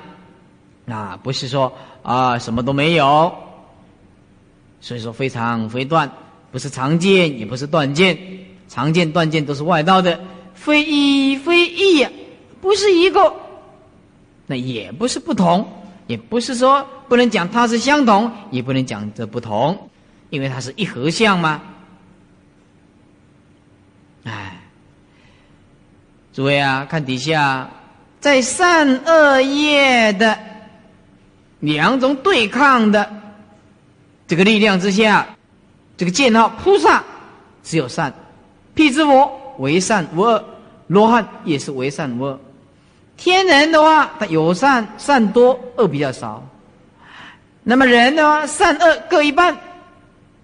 [0.90, 1.72] 啊，不是说
[2.04, 3.34] 啊什么都没有。
[4.82, 6.12] 所以说非常非断，
[6.52, 8.18] 不是常见，也不是断见，
[8.68, 10.20] 常见断见都是外道的。
[10.54, 12.12] 非一非异呀，
[12.60, 13.34] 不是一个，
[14.46, 15.66] 那也不是不同，
[16.08, 19.90] 也不是说不能讲它是相同，也不能讲这不同，
[20.30, 21.62] 因为它是一合相嘛。
[24.26, 24.57] 哎。
[26.38, 27.68] 诸位啊，看底下，
[28.20, 30.38] 在善恶业的
[31.62, 33.12] 两种对抗的
[34.28, 35.26] 这个力量之下，
[35.98, 37.04] 这个剑号菩萨
[37.64, 38.14] 只有善，
[38.76, 40.46] 辟支佛为善无恶，
[40.86, 42.40] 罗汉也是为善无恶。
[43.18, 46.48] 天人的话，他有善善多，恶比较少。
[47.64, 49.58] 那么人的话，善恶各一半。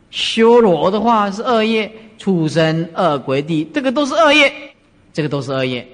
[0.09, 4.72] 修罗的话是恶业，畜生恶鬼地，这个都是恶业。
[5.13, 5.87] 这个都是恶业。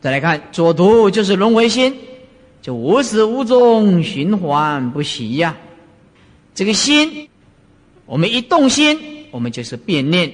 [0.00, 1.92] 再来看左图，就是轮回心，
[2.62, 5.56] 就无始无终，循环不息呀。
[6.54, 7.28] 这个心，
[8.06, 10.32] 我们一动心，我们就是变念，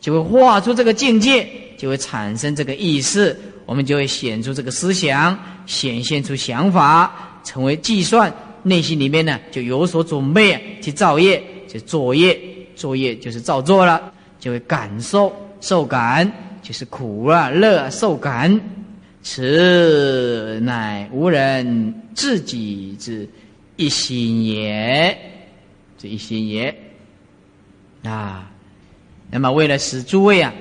[0.00, 8.32] 就会画出这个境界，就会产生这个意识，我们就会显出这个思想，显现出想法，成为计算。
[8.62, 12.40] 内心里面呢，就有所准备，去造业，就作业，
[12.74, 16.32] 作业就是造作了，就会感受受感。
[16.64, 18.58] 就是苦啊，乐啊，受感，
[19.22, 23.28] 此乃无人自己之
[23.76, 25.14] 一心也，
[25.98, 26.74] 这一心也
[28.02, 28.50] 啊。
[29.30, 30.54] 那么，为了使诸位啊，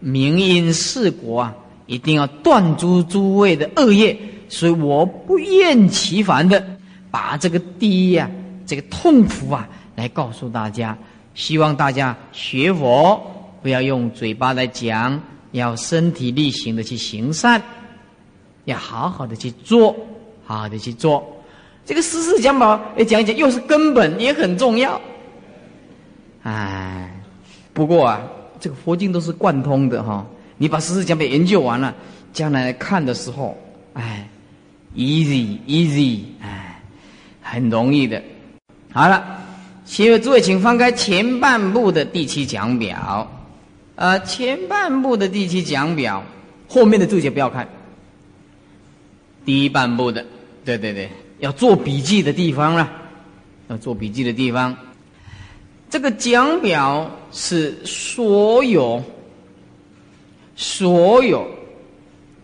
[0.00, 1.54] 明因四果啊，
[1.86, 6.66] 一定要断诸诸位的恶业，所以我不厌其烦的
[7.12, 8.28] 把这个第一啊，
[8.66, 10.98] 这个痛苦啊，来告诉大家。
[11.36, 13.22] 希望大家学佛，
[13.62, 15.22] 不要用嘴巴来讲。
[15.54, 17.62] 要身体力行的去行善，
[18.64, 19.94] 要好好的去做，
[20.44, 21.24] 好好的去做。
[21.86, 25.00] 这个十四讲宝，也，讲一讲，又是根本，也很重要。
[26.42, 27.08] 哎，
[27.72, 28.20] 不过啊，
[28.58, 30.26] 这个佛经都是贯通的哈。
[30.56, 31.94] 你把十四讲宝研究完了，
[32.32, 33.56] 将来看的时候，
[33.92, 34.28] 哎
[34.96, 36.82] ，easy easy，哎，
[37.40, 38.20] 很容易的。
[38.92, 39.38] 好了，
[39.84, 43.30] 请诸位请翻开前半部的第七讲表。
[43.96, 46.24] 呃，前半部的第七讲表，
[46.66, 47.68] 后面的注解不要看。
[49.44, 50.26] 第一半部的，
[50.64, 52.90] 对对对，要做笔记的地方了，
[53.68, 54.76] 要做笔记的地方。
[55.88, 59.00] 这个讲表是所有
[60.56, 61.48] 所有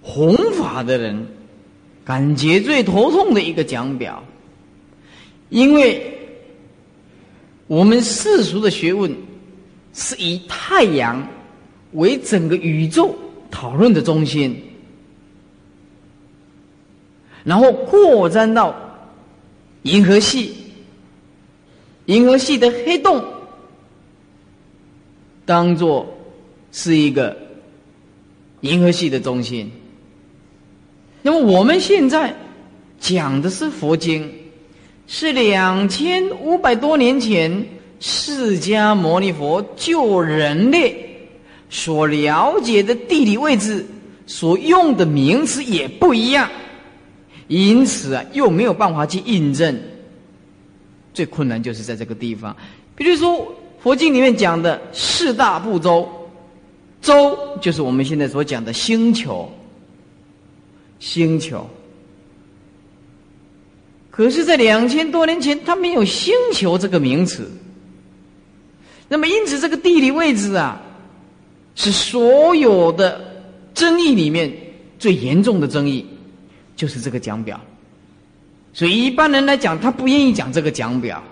[0.03, 1.27] 弘法的人
[2.05, 4.23] 感觉最头痛的一个讲表，
[5.49, 6.17] 因为
[7.67, 9.13] 我们世俗的学问
[9.93, 11.27] 是以太阳。
[11.93, 13.15] 为整个宇宙
[13.51, 14.63] 讨论的中心，
[17.43, 18.75] 然后扩展到
[19.83, 20.55] 银河系，
[22.07, 23.25] 银河系的黑洞
[25.45, 26.07] 当做
[26.71, 27.37] 是一个
[28.61, 29.71] 银河系的中心。
[31.23, 32.35] 那么我们现在
[33.01, 34.33] 讲的是佛经，
[35.09, 37.67] 是两千五百多年前
[37.99, 41.10] 释迦牟尼佛救人类。
[41.71, 43.87] 所了解的地理位置，
[44.27, 46.51] 所用的名词也不一样。
[47.49, 49.81] 因此啊，又没有办法去印证。
[51.15, 52.55] 最困难就是在这个地方，
[52.95, 53.53] 比如说
[53.83, 56.09] 佛经里面讲的四大部洲，
[57.01, 59.51] 洲就是我们现在所讲的星球，
[60.99, 61.69] 星球。
[64.11, 67.51] 可是，在两千多年前，它没有星球这个名词。
[69.09, 70.81] 那么，因此这个地理位置啊，
[71.81, 73.19] 是所有的
[73.73, 74.53] 争议里面
[74.99, 76.07] 最严重的争议。
[76.77, 77.61] 就是这个讲表，
[78.73, 81.23] 所以一般人来讲，他不愿意讲这个讲表。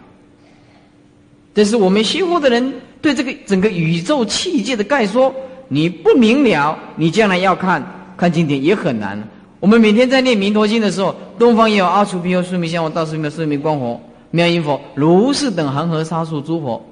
[1.54, 5.34] 但是我们西方的人对这个整个宇宙器界的概说，
[5.68, 7.82] 你不明了，你将来要看
[8.16, 9.22] 看经典也很难。
[9.58, 13.98] 我们每天在念弥陀经的时候，东方也有阿处毗诃、须弥相、道士弥、四弥光佛、
[14.30, 16.84] 妙音佛、如是等恒河沙数诸佛，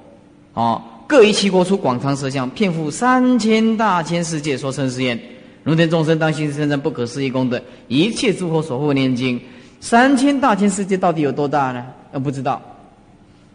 [0.55, 5.17] 啊，各一七国出广长舌相，遍覆三千大千世界，说成是言。
[5.63, 9.39] 如天众生当心生生不可思议功德，一切诸佛所护念经，
[9.79, 11.85] 三千大千世界到底有多大呢？
[12.11, 12.61] 呃，不知道。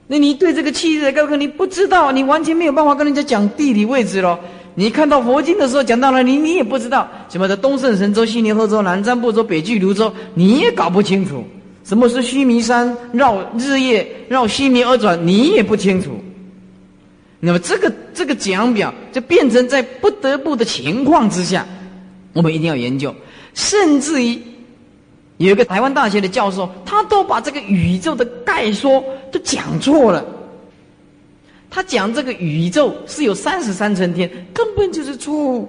[0.06, 4.38] 那你对这个气的高科你不知道，你完全没有办法跟人家讲地理位置喽。
[4.74, 11.44] 你看到佛经的时候讲到了，你你也不知道什么的东胜神州、西牛贺州、南瞻部洲、北俱泸州，你也搞不清楚。
[11.84, 16.12] 什么是须弥山绕日夜绕须弥而转，你也不清楚。
[17.44, 21.66] 那么这个这个讲表就变成在不得不的情况之下。
[22.34, 23.12] 我们一定要研究，
[23.52, 24.40] 甚至于
[25.38, 30.24] 有一个台湾大学的教授，他都把这个宇宙的概说都讲错了。
[31.68, 35.68] 他讲这个宇宙是有三十三层天，根本就是错误。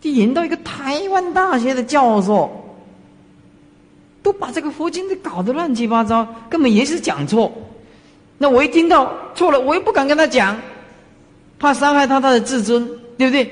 [0.00, 2.50] 就引到一个台湾大学的教授，
[4.22, 7.52] 都把这个佛经都搞得乱七八糟，根本也是讲错。
[8.42, 10.58] 那我一听到错了，我又不敢跟他讲，
[11.58, 13.46] 怕伤害他他的自尊，对不对？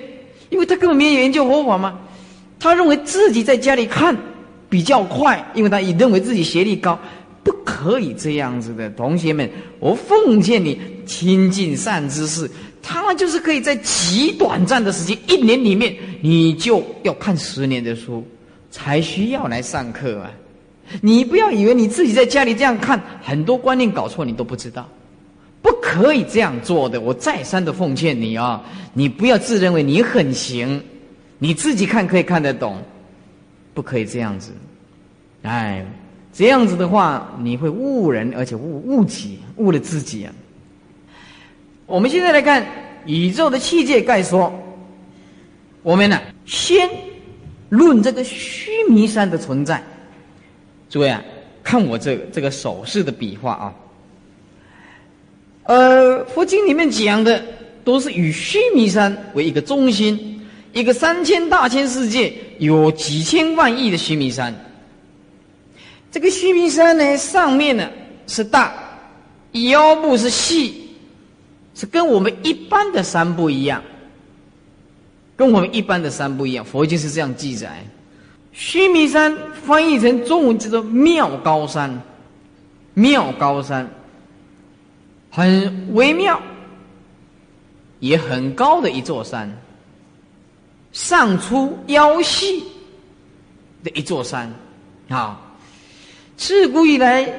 [0.48, 1.98] 因为他根本没有研究佛法嘛，
[2.58, 4.16] 他认为自己在家里看
[4.70, 6.98] 比较快，因为他也认为自己学历高，
[7.44, 8.88] 不可以这样子的。
[8.88, 9.46] 同学们，
[9.78, 12.50] 我奉劝你亲近善知识，
[12.82, 18.26] 他就是可以在极短暂的时间，一年里面，你就要看十年的书，
[18.70, 20.30] 才需要来上课啊！
[21.00, 24.88] 你不要以为你自己在家里这样看，很多观念搞错，你都不知道。
[25.60, 28.62] 不可以这样做的，我再三的奉劝你啊！
[28.94, 30.80] 你不要自认为你很行，
[31.38, 32.80] 你自己看可以看得懂，
[33.74, 34.52] 不可以这样子。
[35.42, 35.84] 哎，
[36.32, 40.32] 这样子的话，你会误人，而且误误己，误了自己啊！
[41.86, 42.64] 我们现在来看
[43.04, 44.52] 宇宙的器界概说，
[45.82, 46.88] 我们呢先
[47.68, 49.82] 论这个须弥山的存在。
[50.88, 51.22] 诸位啊，
[51.62, 53.74] 看我这这个手势的笔画啊。
[55.64, 57.42] 呃，佛经里面讲的
[57.84, 60.40] 都是以须弥山为一个中心，
[60.72, 64.54] 一个三千大千世界有几千万亿的须弥山。
[66.10, 67.86] 这个须弥山呢，上面呢
[68.26, 68.72] 是大，
[69.52, 70.88] 腰部是细，
[71.74, 73.82] 是跟我们一般的山不一样，
[75.36, 76.64] 跟我们一般的山不一样。
[76.64, 77.84] 佛经是这样记载：
[78.58, 82.02] 须弥山翻译成中文叫做妙高山，
[82.92, 83.88] 妙高山。
[85.30, 86.42] 很微妙，
[88.00, 89.48] 也很高的一座山，
[90.90, 92.64] 上粗腰细
[93.84, 94.52] 的一座山，
[95.08, 95.40] 啊，
[96.36, 97.32] 自古以来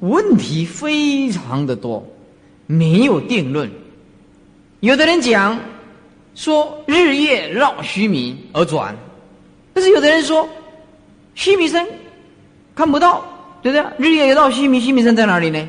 [0.00, 2.04] 问题非常的多，
[2.66, 3.70] 没有定论。
[4.80, 5.56] 有的人讲
[6.34, 8.96] 说日夜绕须弥而转，
[9.80, 10.46] 但是有的人说
[11.34, 11.86] 须弥山
[12.74, 13.24] 看不到，
[13.62, 14.10] 对不对？
[14.10, 15.66] 日夜绕须弥，须弥山在哪里呢？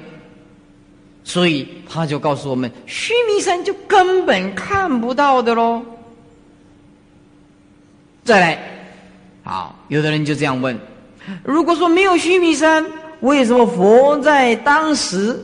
[1.24, 5.82] 所以他就告诉我们，须弥山就根本看不到的喽。
[8.26, 8.60] 再来，
[9.46, 10.78] 好，有的人就这样问：
[11.42, 12.86] 如果说没有须弥山，
[13.22, 15.40] 为什么佛在当时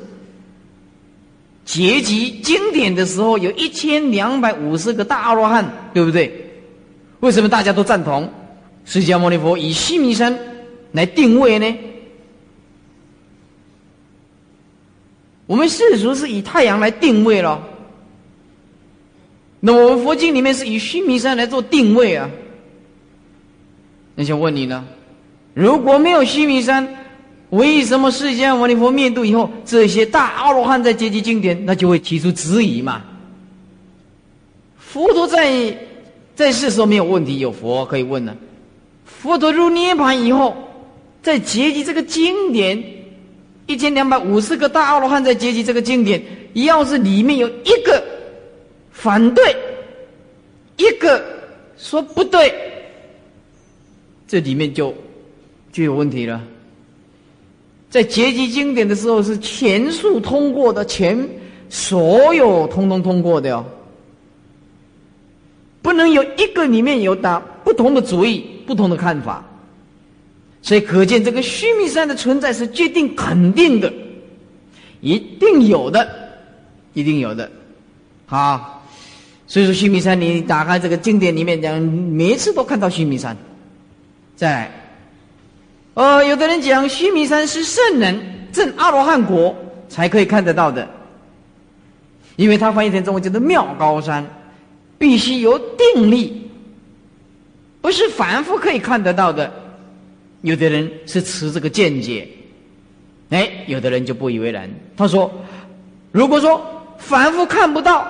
[1.64, 6.44] 结集经典的时候，有一千两百五十个大阿罗汉，对不对？
[7.22, 8.30] 为什么大家都赞同
[8.88, 10.40] 释迦牟尼佛以须弥山
[10.94, 11.78] 来定位呢？
[15.46, 17.62] 我们世俗是以太阳来定位了，
[19.60, 22.30] 那我们佛经里面是以须弥山来做定位啊。
[24.16, 24.86] 那想问你呢，
[25.54, 26.88] 如果没有须弥山，
[27.50, 33.04] 为什么释迦牟尼佛灭度以后，这些大阿罗汉在接集经典，那就会提出质疑嘛？
[34.78, 35.78] 佛陀在
[36.36, 38.34] 在世时候没有问题，有佛可以问呢。
[39.22, 40.56] 佛陀入涅盘以后，
[41.22, 42.82] 在结集这个经典。
[43.70, 48.02] 一千两百五十个大阿罗汉在结集这个经典，要是里面有一个
[48.92, 49.54] 反对，
[50.78, 51.22] 一个
[51.78, 52.50] 说不对，
[54.26, 54.96] 这里面就
[55.74, 56.42] 就有问题了。
[57.90, 61.28] 在结集经典的时候是全数通过的，全
[61.70, 63.66] 所有通通通过的哟，
[65.82, 69.44] 不能有一个里面有打不同的主意、不同的看法。
[70.62, 73.94] 所以可见这个须弥山的存在是决定肯定的，
[75.00, 76.08] 一定有的，
[76.94, 77.50] 一定有的。
[78.26, 78.84] 好，
[79.48, 83.38] 所以说须弥山，你打开这个经典里面讲，每一次都看到须弥山。
[84.36, 84.72] 再来，
[85.94, 88.20] 呃，有的人讲须弥山是圣人
[88.52, 89.56] 证阿罗汉国
[89.88, 90.90] 才可以看得到的，
[92.36, 94.26] 因为他翻译成中文叫做妙高山，
[94.98, 96.47] 必须有定力，
[97.88, 99.50] 不是凡夫可以看得到的。
[100.42, 102.28] 有的人是持这个见解，
[103.30, 104.70] 哎，有的人就不以为然。
[104.98, 105.32] 他说
[106.12, 106.62] ：“如果说
[106.98, 108.06] 凡夫看不到，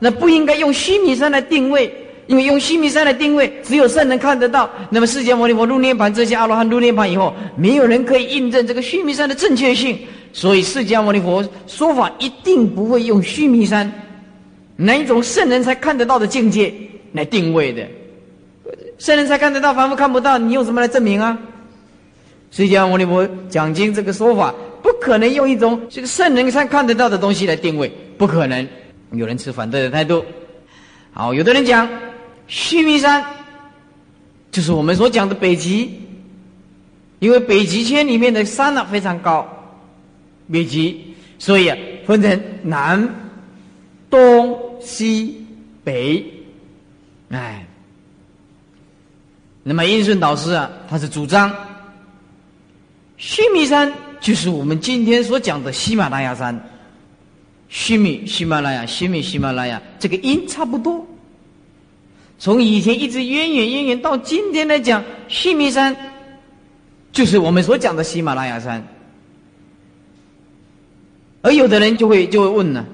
[0.00, 1.94] 那不应该用须弥山来定位，
[2.26, 4.68] 因为用须弥山来定位，只有圣人看得到。
[4.90, 9.96] 那么释迦牟尼佛入涅盘，这些阿罗汉入涅盘以后，没有人可以印证这个须弥山的正确性。
[10.32, 13.92] 所以释迦牟尼佛说法一定不会用须弥山
[14.74, 16.74] 哪一种圣人才看得到的境界
[17.12, 17.86] 来定位的。
[19.00, 21.36] 圣人才看得到，凡夫看不到，你用什么来证明啊？”
[22.52, 28.68] 释迦牟尼佛讲经这个说法，不可能用一种这个圣人才看得到的东西来定位，不可能。
[29.12, 30.22] 有人持反对的态度。
[31.12, 31.88] 好，有的人讲
[32.46, 33.24] 须弥山
[34.52, 35.98] 就是我们所讲的北极，
[37.20, 39.48] 因为北极圈里面的山呢非常高，
[40.52, 43.08] 北极，所以啊分成南、
[44.10, 45.46] 东、西、
[45.82, 46.22] 北，
[47.30, 47.64] 哎。
[49.62, 51.54] 那么印顺导师啊，他是主张。
[53.16, 56.58] 须弥山就是我们今天所讲的喜马拉雅山。
[57.68, 61.06] 须弥、喜马拉雅、须弥、喜马拉雅，这个音差不多。
[62.38, 65.94] 从以前一直渊远渊远到今天来讲，须弥山
[67.12, 68.84] 就是我们所讲的喜马拉雅山。
[71.42, 72.84] 而有的人就会就会问呢，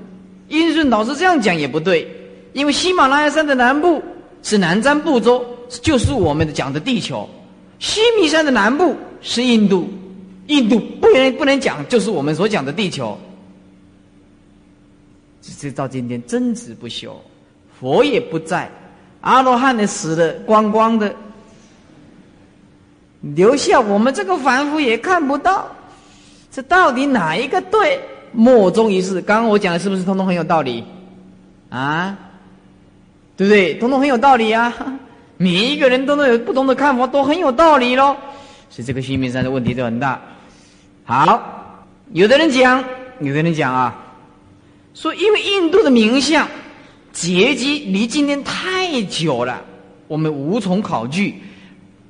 [0.48, 2.06] 英顺老师这样讲也不对，
[2.52, 4.02] 因为喜马拉雅山的南部
[4.42, 7.28] 是南瞻部洲，就是我们讲的地球；
[7.78, 9.88] 须弥山的南部是印度。
[10.46, 13.18] 印度不能不能讲，就是我们所讲的地球。
[15.40, 17.20] 直到今天争执不休，
[17.80, 18.70] 佛也不在，
[19.20, 21.14] 阿罗汉的死的光光的，
[23.20, 25.68] 留下我们这个凡夫也看不到，
[26.50, 28.00] 这到底哪一个对？
[28.32, 29.20] 莫衷一是。
[29.22, 30.84] 刚刚我讲的是不是通通很有道理？
[31.70, 32.16] 啊，
[33.36, 33.74] 对不对？
[33.74, 34.72] 通通很有道理啊！
[35.38, 38.16] 每一个人都能有不同的看法，都很有道理喽。
[38.70, 40.20] 所以这个须弥山的问题就很大。
[41.04, 42.82] 好，有的人讲，
[43.20, 43.96] 有的人讲啊，
[44.94, 46.48] 说因为印度的名相
[47.12, 49.62] 结集离今天太久了，
[50.08, 51.34] 我们无从考据。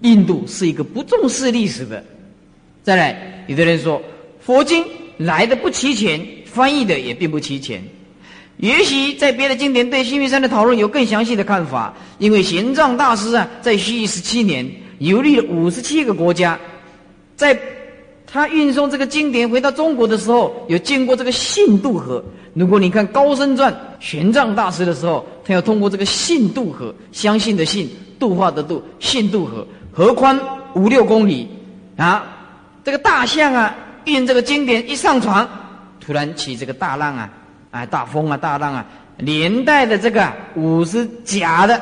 [0.02, 2.04] 印度是一个不重视历史的。
[2.82, 4.00] 再来，有的人说
[4.40, 4.84] 佛经
[5.16, 7.82] 来的不齐全，翻译的也并不齐全。
[8.58, 16.58] 也许在别的经典对须弥山的讨论有更详细的看法，因为玄奘大师啊，在西域十七年游历了五十七个国家，
[17.36, 17.58] 在。
[18.28, 22.22] 他运送这个经典回到中国的时候，有经过这个信渡河。
[22.54, 27.88] 如果你看《高僧传》玄奘大师的时候，他要通过这个信渡河，相信的信，
[28.18, 30.38] 度化的度，信渡河，河宽
[30.74, 31.48] 五六公里
[31.96, 32.26] 啊。
[32.84, 33.74] 这个大象啊，
[34.06, 35.48] 运这个经典一上船，
[36.00, 37.30] 突然起这个大浪啊，
[37.76, 38.86] 哎，大风啊，大浪啊，
[39.18, 41.80] 连带的这个五十甲的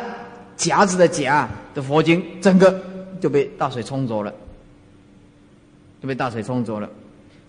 [0.56, 2.82] 甲子的甲的佛经，整个
[3.20, 4.32] 就被大水冲走了。
[6.02, 6.90] 就被大水冲走了，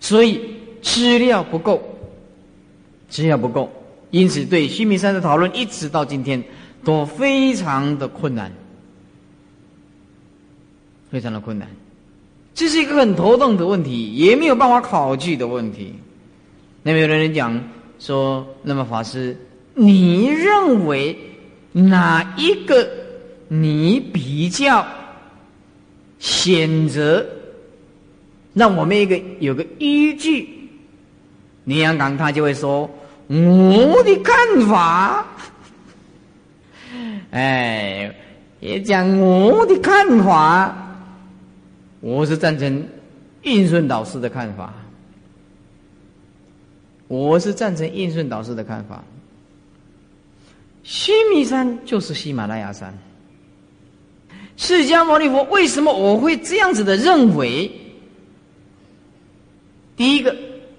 [0.00, 0.40] 所以
[0.80, 1.82] 资料不够，
[3.06, 3.70] 资料不够，
[4.10, 6.42] 因此对须弥山的讨论一直到今天
[6.82, 8.50] 都非常的困难，
[11.10, 11.68] 非常的困难，
[12.54, 15.94] 这是一个很头痛的问题，也没有办法考据的问题。
[16.82, 17.62] 那么有的人讲
[17.98, 19.36] 说，那么法师，
[19.74, 21.16] 你认为
[21.72, 22.88] 哪一个
[23.48, 24.86] 你比较
[26.18, 27.24] 选择？
[28.54, 30.48] 让我们一个有个依据，
[31.64, 32.88] 林阳刚他就会说
[33.28, 34.34] 我的看
[34.66, 35.26] 法，
[37.32, 38.14] 哎，
[38.60, 40.74] 也讲我的看法，
[42.00, 42.82] 我是赞成
[43.42, 44.72] 应顺导师的看法，
[47.08, 49.04] 我是赞成印顺导师的看法。
[50.82, 52.96] 须弥山就是喜马拉雅山，
[54.56, 57.70] 释迦牟尼佛为什么我会这样子的认为？
[59.96, 60.36] 第一个，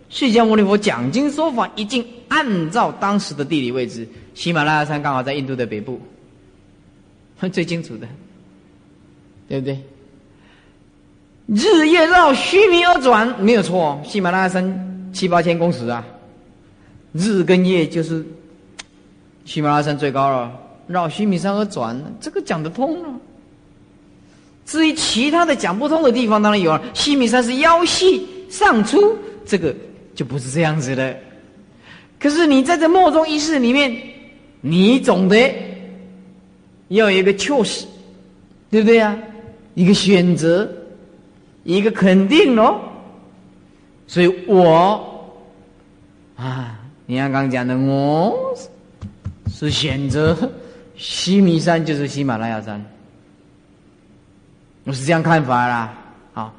[0.09, 5.99] 释迦牟尼佛讲经说法，已经按照当时的地理位置，喜马拉雅山刚好在印度的北部，
[7.51, 8.07] 最清楚的，
[9.49, 9.77] 对不对？
[11.47, 14.01] 日夜绕须弥而转，没有错。
[14.05, 16.05] 喜马拉雅山七八千公尺啊，
[17.17, 18.25] 日跟夜就是
[19.45, 20.51] 喜马拉雅山最高了，
[20.87, 23.09] 绕须弥山而转，这个讲得通了。
[24.65, 26.81] 至于其他的讲不通的地方，当然有了。
[26.93, 29.73] 须弥山是腰细上出，这个
[30.13, 31.17] 就不是这样子的。
[32.19, 33.95] 可是你在这莫中一世里面，
[34.59, 35.55] 你总得
[36.89, 37.85] 要有一个 choice，，
[38.69, 39.17] 对不对呀？
[39.75, 40.69] 一个选择，
[41.63, 42.81] 一个肯定咯。
[44.07, 45.29] 所以我
[46.35, 46.79] 啊，
[47.09, 48.53] 你刚刚讲的，我
[49.49, 50.37] 是选择
[50.97, 52.85] 须弥山，就是喜马拉雅山。
[54.83, 55.93] 我是这样看法啦，
[56.33, 56.53] 啊，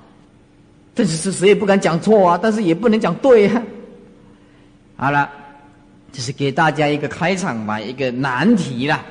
[0.95, 3.63] 但是是谁也不敢讲错啊，但是也不能讲对啊。
[4.97, 5.31] 好了，
[6.13, 9.05] 这是给大家一个开场吧，一个难题啦，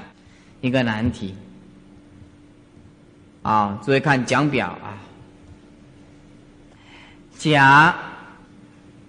[0.62, 1.36] 一个难题。
[3.44, 4.98] 啊，注意看讲表啊，
[7.38, 7.96] 甲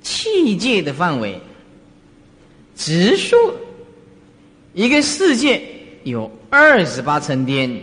[0.02, 1.40] 器界的范围，
[2.78, 3.54] 直说
[4.72, 5.60] 一个世界
[6.04, 7.78] 有二十八层天。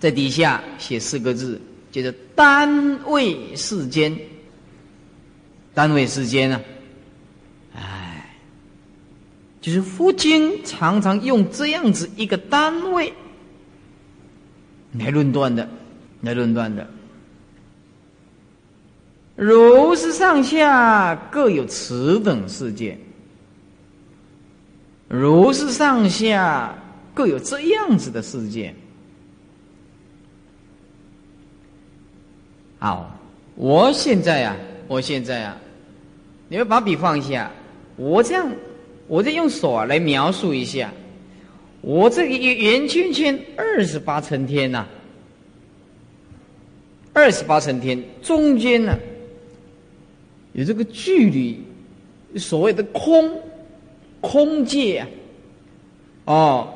[0.00, 1.60] 在底下写四个字，
[1.90, 4.16] 叫做“单位世间”。
[5.74, 6.60] 单位世间呢，
[7.74, 8.32] 哎，
[9.60, 13.12] 就是佛经常常用这样子一个单位
[14.92, 15.68] 来论断的，
[16.20, 16.88] 来论断的。
[19.34, 22.96] 如是上下各有此等世界，
[25.08, 26.76] 如是上下
[27.14, 28.74] 各有这样子的世界。
[32.78, 33.18] 好，
[33.56, 34.56] 我现在啊，
[34.86, 35.58] 我现在啊，
[36.48, 37.50] 你们把笔放下，
[37.96, 38.48] 我这样，
[39.08, 40.92] 我再用手啊来描述一下，
[41.80, 44.86] 我这个圆圆圈圈二十八层天呐，
[47.14, 48.96] 二十八层天中间呢
[50.52, 51.60] 有这个距离，
[52.36, 53.42] 所谓的空
[54.20, 55.06] 空界
[56.24, 56.68] 啊，哦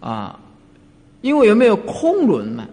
[0.00, 0.40] 啊，
[1.20, 2.66] 因为有没有空轮嘛？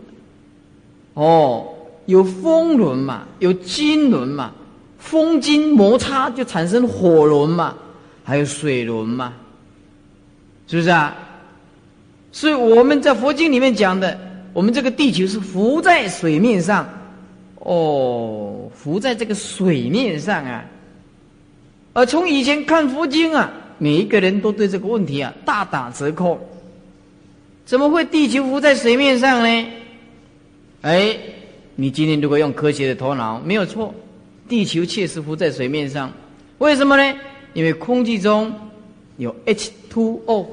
[1.14, 1.70] 哦。
[2.06, 4.52] 有风轮嘛，有金轮嘛，
[4.98, 7.74] 风金摩擦就产生火轮嘛，
[8.26, 9.32] 还有水轮嘛，
[10.68, 11.16] 是不是啊？
[12.34, 14.20] 所以我们在佛经里面讲的，
[14.52, 16.86] 我们这个地球是浮在水面上，
[17.60, 20.66] 哦，浮在这个水面上啊。
[21.94, 26.40] 而从以前看佛经啊，每一个人都对这个问题啊大打折扣。
[27.66, 29.68] 怎么会地球浮在水面上呢？
[30.82, 31.18] 哎。
[31.76, 33.92] 你今天如果用科学的头脑，没有错，
[34.48, 36.14] 地球确实浮在水面上。
[36.60, 37.20] 为什么呢？
[37.54, 38.54] 因为空气中
[39.18, 40.46] 有 H2O，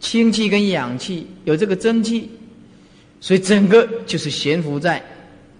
[0.00, 2.28] 氢气跟氧气，有这个蒸汽，
[3.20, 5.00] 所以整个就是悬浮在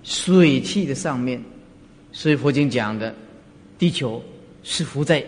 [0.02, 1.40] 水汽的上面。
[2.10, 3.14] 所以佛经讲的，
[3.78, 4.20] 地球
[4.64, 5.24] 是浮在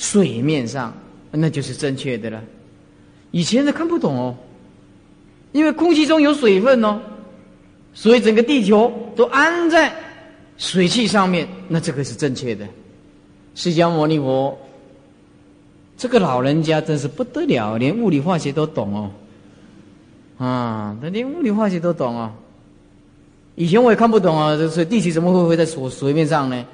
[0.00, 0.94] 水面上，
[1.30, 2.42] 那就是正确的了。
[3.32, 4.34] 以前的看不懂哦，
[5.52, 6.98] 因为空气中有水分哦。
[7.92, 9.94] 所以整个地球都安在
[10.56, 12.66] 水汽上面，那这个是正确的。
[13.54, 14.56] 释迦牟尼佛
[15.98, 19.10] 这个老人家真是不得了，连物理化学都懂哦。
[20.38, 22.32] 啊，他连物理化学都懂哦。
[23.54, 26.64] 以前我也看不懂啊，就是地球怎么会会在水水面上呢？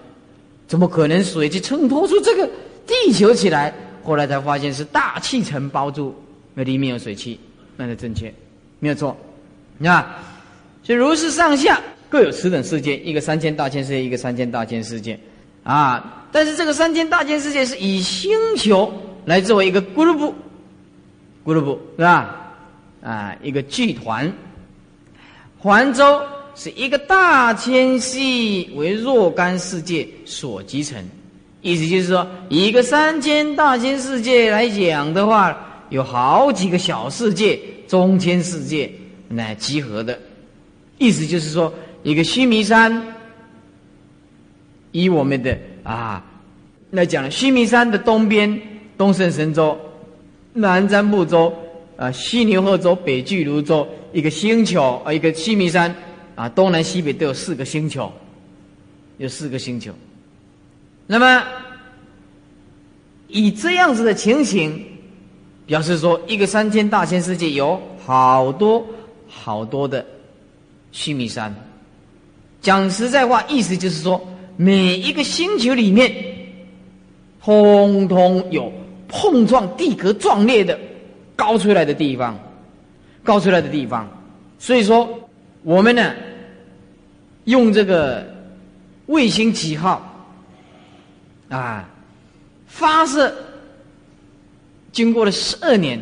[0.69, 2.49] 怎么可能水去衬托出这个
[2.87, 3.73] 地球起来？
[4.03, 6.15] 后来才发现是大气层包住，
[6.55, 7.41] 那里面有水汽，
[7.77, 8.33] 那是正确，
[8.79, 9.17] 没有错。
[9.79, 10.07] 那。
[10.83, 15.19] 就如是上下各有此等世界，一个三千大千世界，一个三千大千世界，
[15.65, 16.29] 啊！
[16.31, 18.93] 但是这个三千大千世界是以星球
[19.25, 22.53] 来作为一个 group，group 是吧？
[23.03, 24.33] 啊，一个剧团。
[25.59, 26.23] 环州
[26.55, 31.05] 是一个大千系为若干世界所集成，
[31.67, 37.59] 意思就是说，一个三千大千世界来讲的话，有好几个小世界、
[37.89, 38.89] 中千世界
[39.31, 40.17] 来集合的。
[40.99, 43.03] 意思就是说，一个须弥山，
[44.93, 46.25] 以我们的啊
[46.93, 48.63] 来讲，须弥山的东边
[48.97, 49.77] 东胜神州、
[50.53, 51.53] 南瞻部洲、
[51.97, 55.93] 啊西牛贺洲、北俱泸州，一个星球啊，一个须弥山
[56.37, 58.13] 啊，东南西北都有四个星球，
[59.19, 59.93] 有四个星球。
[61.07, 61.43] 那么
[63.29, 64.85] 以这样子的情形，
[65.67, 68.85] 表示说，一个三千大千世界有好多
[69.29, 70.05] 好多的。
[70.93, 71.55] 须弥山，
[72.63, 74.27] 讲实在话，意思就是说，
[74.57, 76.11] 每一个星球里面，
[77.43, 78.73] 通通有
[79.07, 80.79] 碰撞地壳壮烈的
[81.35, 82.39] 高出来的地方，
[83.23, 84.09] 高出来的地方。
[84.59, 85.07] 所以说，
[85.65, 86.15] 我们呢，
[87.45, 88.27] 用这个
[89.05, 90.16] 卫星几号
[91.49, 91.89] 啊
[92.67, 93.35] 发射，
[94.93, 96.01] 经过了十二年，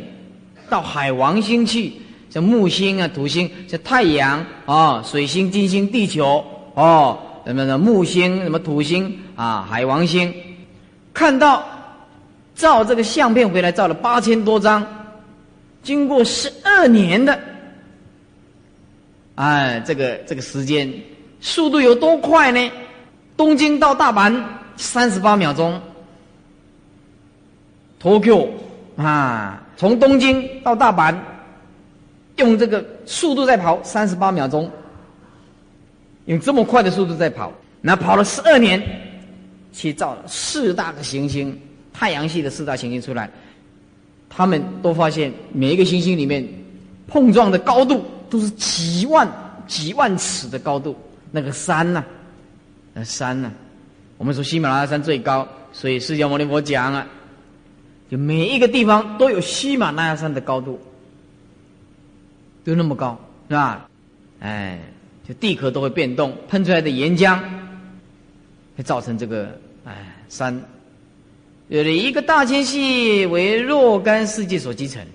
[0.69, 1.93] 到海王星去，
[2.31, 10.35] 像木星啊、土星、像太阳啊、水星、金星、地球哦，什么的木星、什么土星啊、海王星，
[11.13, 11.65] 看到
[12.55, 14.85] 照这个相片回来，照了八千多张，
[15.83, 17.39] 经过十二年的。
[19.37, 20.93] 哎，这个这个时间
[21.41, 22.71] 速度有多快呢？
[23.37, 24.41] 东京到大阪
[24.77, 25.81] 三十八秒钟
[28.01, 28.49] ，Tokyo
[28.97, 31.15] 啊，从东京到大阪
[32.37, 34.71] 用这个速度在跑三十八秒钟，
[36.27, 38.83] 用这么快的速度在跑，那跑了十二年，
[39.73, 41.59] 去造了四大个行星，
[41.93, 43.31] 太阳系的四大行星出来，
[44.29, 46.47] 他们都发现每一个行星里面
[47.07, 48.05] 碰撞的高度。
[48.31, 49.29] 都是几万
[49.69, 50.97] 几万尺的高度，
[51.31, 52.03] 那个山呐，
[52.93, 53.53] 那山呐，
[54.25, 57.07] 我们说喜马拉雅山最高，所以释迦牟尼佛讲啊，
[58.11, 60.81] 就每一个地方都有喜马拉雅山的高度，
[62.65, 63.21] 都那么高，
[63.51, 63.87] 是吧？
[64.41, 64.81] 哎，
[65.29, 67.39] 就地壳都会变动，喷出来的岩浆
[68.79, 70.59] 会造成这个哎山，
[71.69, 75.07] 有了一个大千系为若干世界所集成，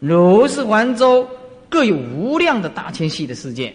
[0.00, 1.26] 如是环周。
[1.70, 3.74] 各有无量的大千系的世界，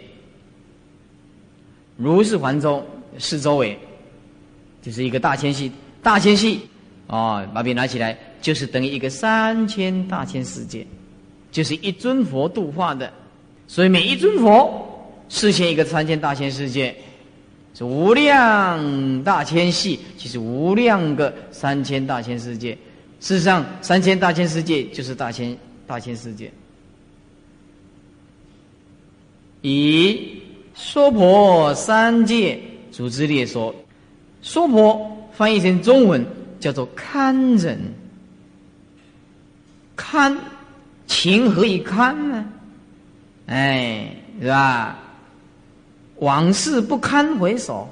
[1.96, 2.86] 如是环周
[3.18, 3.76] 四周围，
[4.88, 5.70] 就是一个大千系。
[6.02, 6.62] 大千系，
[7.08, 10.88] 哦，把笔拿起来，就是等于一个三千大千世界，
[11.52, 13.12] 就是一尊佛度化的。
[13.68, 16.96] 所以每一尊佛实现一个三千大千世界，
[17.74, 22.72] 是无量大千系，其实无量个三千大千世界。
[23.20, 26.50] 事实上，三千大千世界就是大千大千世界。
[29.62, 30.42] 以
[30.74, 32.58] 娑婆三界
[32.94, 33.76] 组织列说，
[34.48, 36.26] 娑婆翻译成中文
[36.58, 37.78] 叫做堪忍，
[39.94, 40.38] 堪
[41.06, 42.46] 情何以堪呢？
[43.48, 44.98] 哎，是吧？
[46.20, 47.90] 往事不堪回首，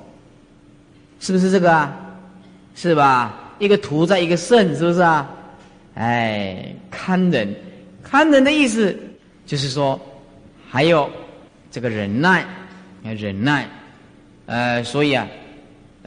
[1.20, 1.94] 是不是这个啊？
[2.74, 3.52] 是吧？
[3.60, 5.30] 一个图在一个肾，是不是啊？
[5.96, 7.54] 哎，堪忍，
[8.02, 8.98] 堪忍的意思
[9.46, 10.00] 就是说
[10.70, 11.10] 还有。
[11.70, 12.46] 这个忍耐，
[13.04, 13.68] 忍耐，
[14.46, 15.28] 呃，所以啊，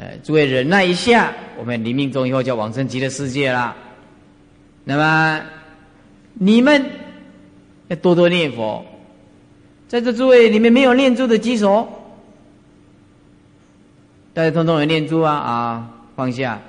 [0.00, 3.74] 呃，诸位忍耐一下，我们临命终以后叫往生极乐世界了。
[4.84, 5.40] 那么
[6.34, 6.86] 你们
[7.88, 8.86] 要多多念佛，
[9.88, 11.88] 在这诸位里面没有念珠的举手，
[14.32, 16.60] 大家通通有念珠啊啊，放下。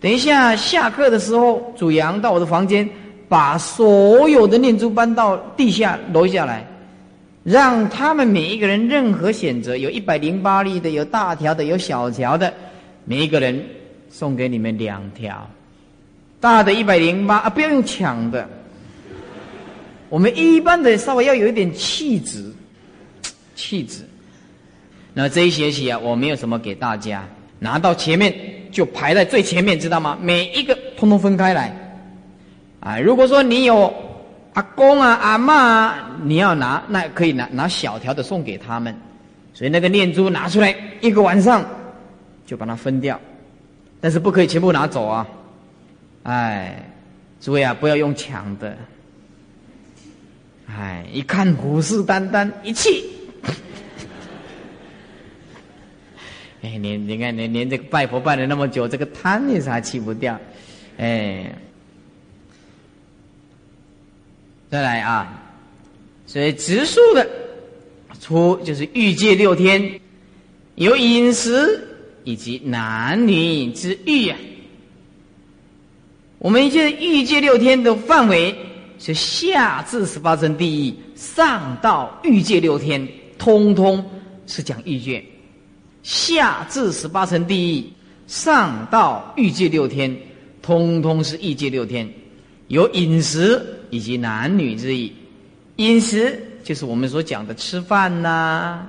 [0.00, 2.90] 等一下下课的时候，主阳到我的房间，
[3.28, 6.66] 把所有的念珠搬到地下楼下来。
[7.44, 12.54] 让他们每一个人任何选择，有一百零八粒的，有大条的，有小条的，
[13.04, 13.60] 每一个人
[14.08, 15.50] 送给你们两条，
[16.38, 18.48] 大的一百零八啊，不要用抢的。
[20.08, 22.48] 我们一般的稍微要有一点气质，
[23.56, 24.02] 气质。
[25.12, 27.26] 那这一学期啊，我没有什么给大家，
[27.58, 28.32] 拿到前面
[28.70, 30.16] 就排在最前面，知道吗？
[30.22, 31.76] 每一个通通分开来。
[32.78, 33.92] 啊，如果说你有。
[34.54, 38.94] 阿公啊，阿妈啊，你要拿那可以拿拿小条的送给他们，
[39.54, 41.64] 所以那个念珠拿出来一个晚上
[42.44, 43.18] 就把它分掉，
[43.98, 45.26] 但是不可以全部拿走啊！
[46.24, 46.84] 哎，
[47.40, 48.76] 诸位啊，不要用抢的，
[50.66, 53.06] 哎，一看虎视眈眈，一气，
[56.62, 60.38] 哎，你你看，连连这个拜佛拜了那么久，这个贪也是还去不掉，
[60.98, 61.50] 哎。
[64.72, 65.30] 再来啊，
[66.26, 67.28] 所以植树的
[68.22, 70.00] 出就是欲界六天，
[70.76, 71.78] 有饮食
[72.24, 74.38] 以及男女之欲啊。
[76.38, 78.56] 我们现在欲界六天的范围
[78.98, 83.06] 是下至十八层地狱，上到欲界六天，
[83.36, 84.02] 通通
[84.46, 85.22] 是讲欲界。
[86.02, 87.84] 下至十八层地狱，
[88.26, 90.16] 上到欲界六天，
[90.62, 92.10] 通通是欲界六天，
[92.68, 93.62] 有饮食。
[93.92, 95.12] 以及男女之意，
[95.76, 98.86] 饮食就是我们所讲的吃饭呐，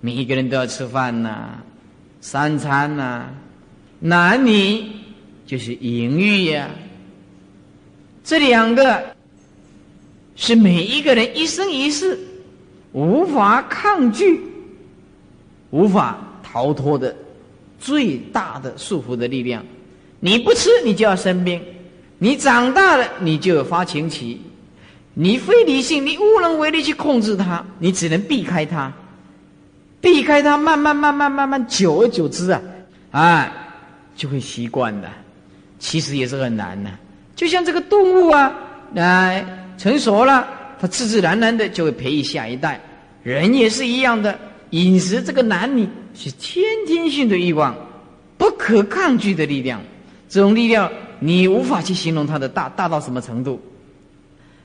[0.00, 1.62] 每一个人都要吃饭呐，
[2.22, 3.26] 三餐呐，
[4.00, 4.84] 男女
[5.44, 6.70] 就是淫欲呀，
[8.24, 9.04] 这两个
[10.34, 12.18] 是每一个人一生一世
[12.92, 14.40] 无法抗拒、
[15.68, 17.14] 无法逃脱的
[17.78, 19.62] 最大的束缚的力量。
[20.20, 21.60] 你不吃，你就要生病。
[22.18, 24.40] 你长大了，你就有发情期，
[25.14, 28.92] 你非理性，你无能为力去控制它，你只能避开它。
[30.00, 32.60] 避开它，慢慢慢慢慢慢，久而久之啊，
[33.10, 33.52] 啊，
[34.14, 35.08] 就会习惯的。
[35.78, 36.90] 其实也是很难的。
[37.34, 38.52] 就像这个动物啊，
[38.94, 39.44] 来
[39.76, 40.48] 成熟了，
[40.80, 42.80] 它自自然然的就会培育下一代。
[43.22, 44.38] 人也是一样的，
[44.70, 47.76] 饮食这个男女是先天性的欲望，
[48.38, 49.82] 不可抗拒的力量。
[50.28, 53.60] 这种力量你无法去形容它的大大到什么程度。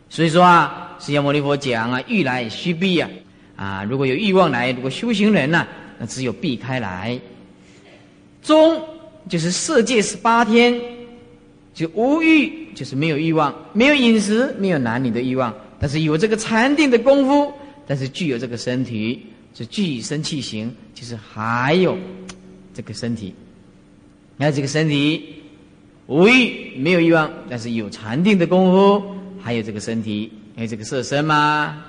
[0.09, 3.09] 所以说啊，释迦牟尼佛讲啊，欲来须避呀。
[3.55, 5.67] 啊，如果有欲望来，如果修行人呢，
[5.99, 7.19] 那只有避开来。
[8.41, 8.81] 中
[9.29, 10.81] 就是色界十八天，
[11.73, 17.53] 就无欲，就是没有欲望，没有饮食，没有男女的欲望，但是有这个禅定的功夫，
[17.85, 21.95] 但是具有这个身体，是具身气行，就是还有
[22.73, 23.33] 这个身体。
[24.39, 25.40] 还有这个身体
[26.11, 29.01] 无欲，没有欲望，但是有禅定的功夫，
[29.41, 31.85] 还有这个身体，还有这个色身吗？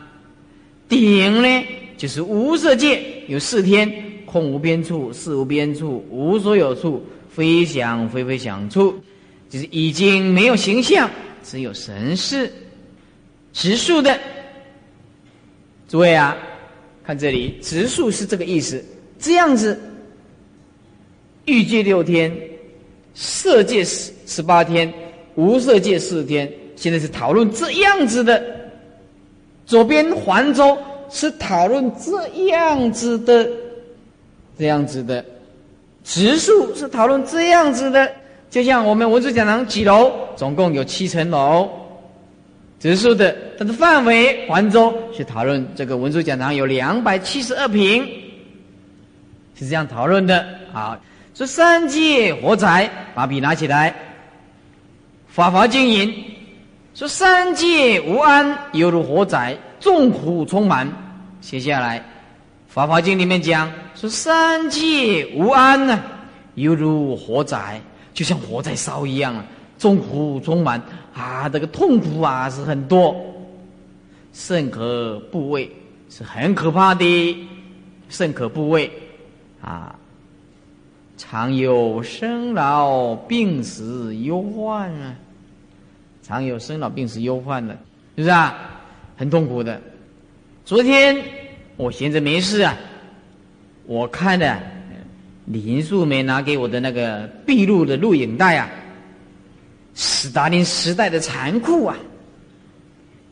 [0.88, 1.66] 顶呢，
[1.96, 3.92] 就是无色界有四天，
[4.24, 8.94] 空无边处，事无边处，无所有处，非想非非想处，
[9.50, 11.10] 就是已经没有形象，
[11.42, 12.48] 只有神识，
[13.52, 14.16] 直数的。
[15.88, 16.36] 诸位啊，
[17.02, 18.84] 看这里，直数是这个意思。
[19.18, 19.76] 这样子，
[21.46, 22.32] 欲界六天，
[23.14, 24.92] 色界十十八天，
[25.34, 26.50] 无色界四天。
[26.76, 28.42] 现在是讨论这样子的。
[29.64, 30.76] 左边环州
[31.08, 33.48] 是讨论这样子的，
[34.58, 35.24] 这样子的，
[36.04, 38.10] 植树是讨论这样子的，
[38.50, 41.70] 就像我们文殊讲堂几楼，总共有七层楼，
[42.80, 48.04] 植树的，它的范围环州是讨论这个文殊讲堂有两百七十二平，
[49.54, 50.44] 是这样讨论的。
[50.72, 51.00] 好，
[51.42, 53.92] 说三界火灾，把笔拿起来，
[55.26, 56.14] 法华经营。
[56.94, 60.88] 说三界无安，犹如火灾，众苦充满。
[61.40, 61.98] 写下来，
[62.68, 66.00] 《法华经》里面讲说三界无安呢，
[66.54, 67.80] 犹如火灾，
[68.14, 69.44] 就像火在烧一样啊，
[69.76, 70.80] 众苦充满
[71.12, 73.16] 啊，这个痛苦啊是很多，
[74.32, 75.68] 甚可怖畏，
[76.08, 77.36] 是很可怕的，
[78.08, 78.88] 甚可怖畏
[79.60, 79.98] 啊，
[81.16, 85.14] 常有生老病死忧患啊。
[86.22, 87.74] 常有生老病死忧患的，
[88.16, 88.80] 是不是啊？
[89.16, 89.80] 很痛苦的。
[90.64, 91.16] 昨天
[91.76, 92.76] 我闲着没事啊，
[93.86, 94.60] 我看的
[95.46, 98.70] 林素梅拿给我的那个闭路的录影带啊，
[99.94, 101.96] 斯大林时代的残酷啊，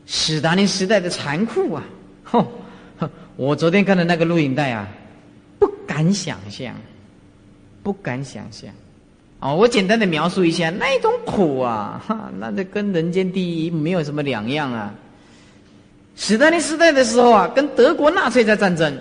[0.07, 1.85] 斯大林时代的残酷啊！
[2.25, 2.45] 哼，
[3.37, 4.89] 我昨天看的那个录影带啊，
[5.61, 6.75] 不敢想象，
[7.83, 8.71] 不敢想象。
[9.41, 14.93] 哦，我简单的描述一下那种苦啊， 哈，那这跟人间第一没有什么两样啊。
[16.15, 18.95] 史丹利时代的时候啊，跟德国纳粹在战争，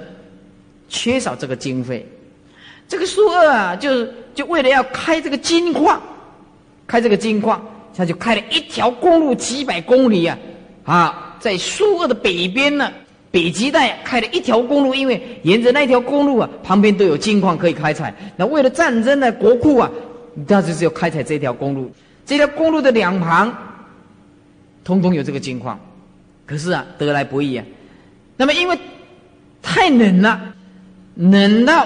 [0.88, 2.08] 缺少这个经费，
[2.88, 6.02] 这个苏俄啊，就就为了要开这个金矿，
[6.88, 7.62] 开这个金矿，
[7.94, 10.40] 他就开了一条公路几百公里啊，
[10.86, 12.90] 啊，在苏俄的北边呢，
[13.32, 18.14] 北极带开了一条公路，因为沿着那条公路啊，旁边都有金矿可以开采。
[18.36, 19.90] 那为了战争呢，国库啊。
[20.48, 21.92] 当时只有开采这条公路，
[22.26, 23.52] 这条公路的两旁，
[24.86, 25.78] 通通有这个金矿，
[26.46, 27.66] 可是啊，得来不易啊。
[28.38, 28.78] 那么因为
[29.62, 30.40] 太冷了，
[31.16, 31.86] 冷到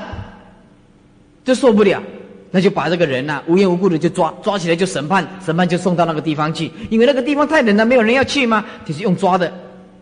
[1.44, 2.04] 就受不了，
[2.52, 8.64] 那就把这个人呐无缘无故的就抓抓起来就审判，审判就送到那个地方去，因为那个地方太冷了，没有人要去吗？
[8.86, 9.48] 就是用抓的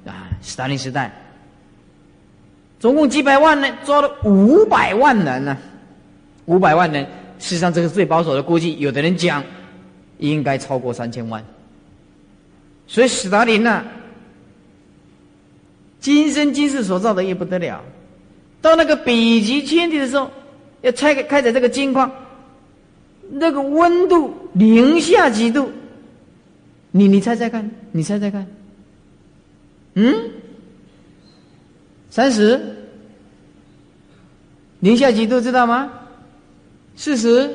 [0.05, 1.09] 啊，斯大林时代，
[2.81, 5.55] 总共几百万呢，抓了五百万人呢，
[6.45, 7.05] 五百万人。
[7.37, 9.43] 事实上，这个最保守的估计，有的人讲
[10.17, 11.45] 应该超过三千万。
[12.87, 13.83] 所以，斯大林呢，
[15.99, 17.83] 今生今世所造的也不得了。
[18.63, 20.31] 到那个北极圈地的时候，
[20.81, 22.11] 要拆开开采这个金矿，
[23.29, 25.71] 那个温度零下几度？
[26.89, 28.47] 你你猜猜看，你猜猜看，
[29.93, 30.31] 嗯，
[32.11, 32.59] 三十，
[34.81, 35.89] 零下几度知道吗？
[36.97, 37.49] 四十，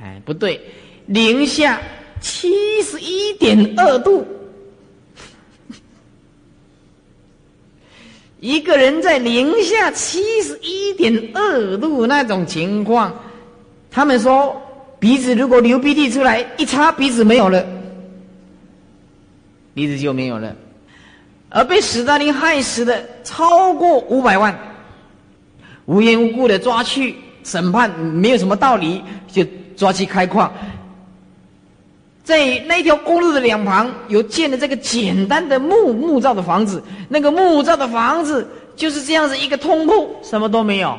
[0.00, 0.58] 哎，不对，
[1.04, 1.78] 零下
[2.22, 4.26] 七十一点二度，
[8.40, 13.14] 一个人在零下七十一点二度那种情况，
[13.90, 14.56] 他们说
[14.98, 17.62] 鼻子如果流鼻涕出来，一擦鼻子没有了，
[19.74, 20.56] 鼻子就没有了，
[21.56, 24.54] 而被史大林害死的超过五百万，
[25.86, 27.16] 无缘无故的抓去。
[27.44, 29.42] 审判没有什么道理，就
[29.74, 30.52] 抓去开矿。
[32.22, 40.98] 在那条公路的两旁有建了这个简单的木木造的房子，那个木造的房子就是这样子一个通铺，什么都没有，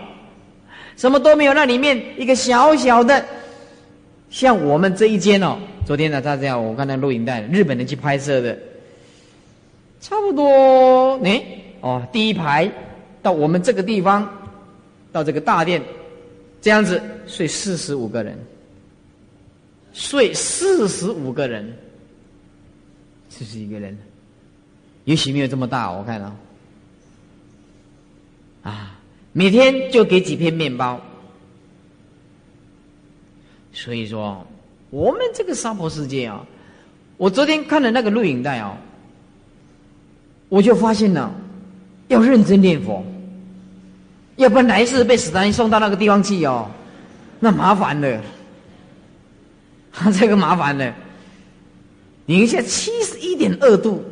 [0.95, 1.53] 什么都没有。
[1.53, 3.23] 那里面一个小小的，
[4.31, 5.57] 像我们这一间哦。
[5.85, 8.57] 昨天呢，大家，我看那录影带，日本人去拍摄的，
[9.99, 11.43] 差不多，哎，
[11.81, 12.71] 哦，第一排
[13.21, 14.27] 到我们这个地方，
[15.11, 15.81] 到这个大殿，
[16.61, 18.37] 这样子睡四十五个人，
[19.93, 21.77] 睡四十五个人，
[23.29, 23.97] 这是一个人，
[25.05, 26.35] 也许没有这么大，我看到，
[28.63, 28.99] 啊，
[29.33, 31.01] 每天就给几片面包，
[33.73, 34.45] 所以说。
[34.89, 36.47] 我们这个娑婆世界啊，
[37.17, 38.77] 我昨天看的那个录影带啊，
[40.49, 41.33] 我就发现了，
[42.07, 43.03] 要认真念佛，
[44.37, 46.69] 要不然来世被死人送到那个地方去哦，
[47.39, 48.21] 那麻烦了，
[50.17, 50.93] 这个麻烦了。
[52.25, 54.03] 你一下七十一点二度，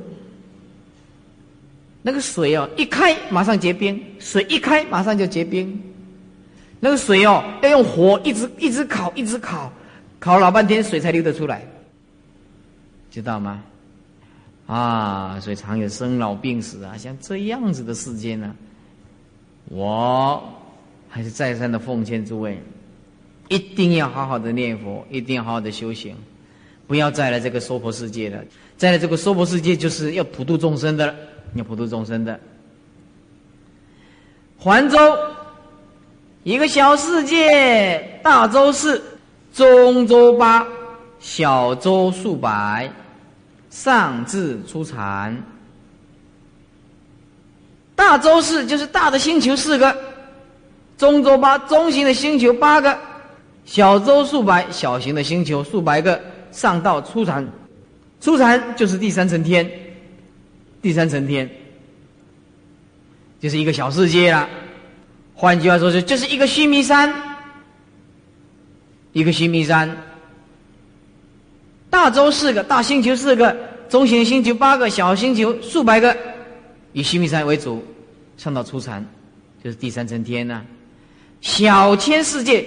[2.01, 5.81] 那个水哦一开马上结冰，水一开马上就结冰，
[6.79, 9.71] 那个水哦要用火一直一直烤一直烤。
[10.17, 11.61] 烤老半天，水才流得出来，
[13.11, 13.61] 知道吗？
[14.67, 18.55] 啊，所以常有生老病死啊，像这样子的世间呢，
[19.69, 20.43] 我
[21.09, 22.61] 还是再三的奉劝诸位，
[23.49, 26.15] 一定要好好的念佛，一定要好好的修行，
[26.87, 28.43] 不要再来这个娑婆世界了。
[28.77, 31.15] 再来这个娑婆世界，就是要普度众生的，
[31.53, 32.39] 要普度众生的。
[34.57, 34.97] 环州，
[36.43, 39.01] 一个小世界，大周市。
[39.53, 40.67] 中州八，
[41.17, 42.91] 小周数百，
[43.75, 45.43] 上至出禅。
[47.93, 49.93] 大周四就是大的星球四个，
[50.97, 52.97] 中周八中型的星球八个，
[53.65, 56.21] 小周数百小型的星球数百个，
[56.53, 57.45] 上到出禅，
[58.21, 59.69] 出禅就是第三层天，
[60.81, 61.49] 第三层天。
[63.41, 64.47] 就是一个小世界了。
[65.35, 67.13] 换句话说，是就是一个须弥山。
[69.11, 69.97] 一个须弥山，
[71.95, 73.55] 大洲四个，大星球四个，
[73.87, 76.15] 中型星球八个，小星球数百个，
[76.91, 77.81] 以须弥山为主，
[78.35, 79.03] 上到初禅，
[79.63, 80.61] 就是第三层天呐。
[81.39, 82.65] 小千世界，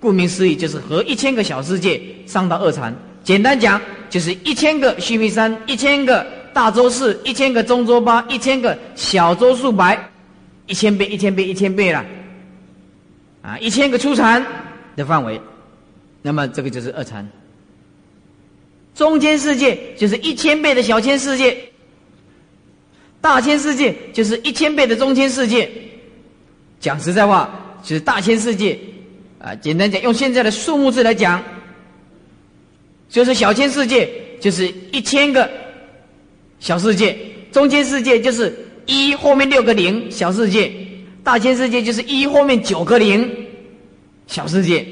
[0.00, 2.96] 顾名思义就是和一千个小世界上到二禅。
[3.22, 10.10] 简单讲，就是一千个须弥山，一千个大洲四，一千个中洲八，一千个小洲数百，
[10.66, 12.02] 一千倍，一千倍，一千倍了，
[13.42, 14.42] 啊，一千个初禅
[14.96, 15.38] 的范围。
[16.22, 17.28] 那么这个就是二禅，
[18.94, 21.56] 中间世界就是一千倍的小千世界，
[23.20, 25.70] 大千世界就是一千倍的中千世界。
[26.78, 28.78] 讲实在话，就是大千世界
[29.38, 31.42] 啊，简单讲，用现在的数目字来讲，
[33.08, 35.48] 就是小千世界就是一千个
[36.60, 37.16] 小世界，
[37.50, 38.52] 中间世界就是
[38.86, 40.70] 一后面六个零小世界，
[41.24, 43.46] 大千世界就是一后面九个零
[44.26, 44.84] 小世界。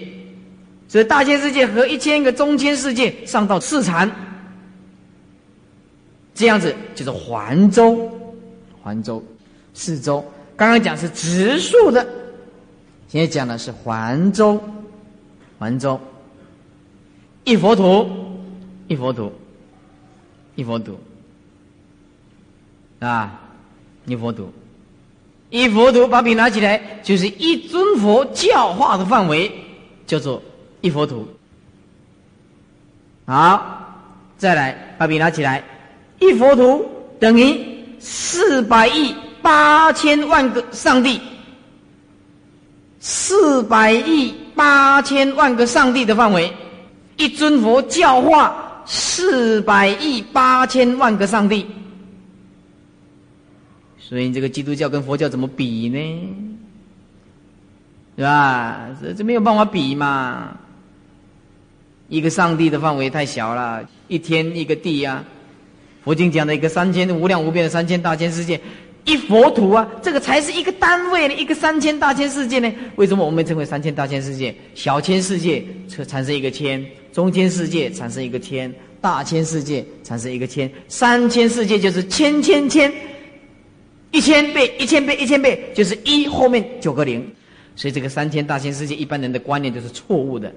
[0.91, 4.11] 所以大千世界和一千个中千世界上到四禅，
[6.35, 8.11] 这样子就是环周，
[8.83, 9.23] 环周，
[9.73, 10.21] 四周。
[10.57, 12.05] 刚刚讲是直数的，
[13.07, 14.61] 现在讲的是环周，
[15.61, 16.01] 环周。
[17.45, 18.11] 一佛土，
[18.89, 19.33] 一佛土，
[20.57, 20.99] 一佛土，
[22.99, 23.41] 啊，
[24.07, 24.53] 一佛土，
[25.51, 29.53] 一佛土，把笔拿起来，就是一尊佛教化的范围，
[30.05, 30.43] 叫做。
[30.81, 31.27] 一佛土，
[33.27, 34.03] 好，
[34.39, 35.63] 再来把笔拿起来。
[36.19, 37.59] 一佛土等于
[37.99, 41.21] 四百亿八千万个上帝，
[42.99, 46.53] 四百亿八千万个上帝的范围，
[47.17, 51.67] 一尊佛教化四百亿八千万个上帝。
[53.99, 56.37] 所以这个基督教跟佛教怎么比呢？
[58.17, 58.89] 对吧？
[59.01, 60.57] 这这没有办法比嘛。
[62.11, 65.25] 一个上帝的范围太小了，一天一个地呀。
[66.05, 68.61] 佛经讲的一个三千无量无边的三千大千世界，
[69.05, 71.35] 一佛土啊，这个才是一个单位呢。
[71.35, 72.73] 一个三千大千世界呢？
[72.97, 74.53] 为什么我们称为三千大千世界？
[74.75, 75.65] 小千世界
[76.09, 82.93] 产生一个千，中千世界产生一个千，大千世界产生一个千，三千世界就是千千千，
[84.11, 87.25] 一千倍一千倍一千倍就是一后面九个零，
[87.77, 90.53] 所以这个三千大千世界一般人的观念就是错误的。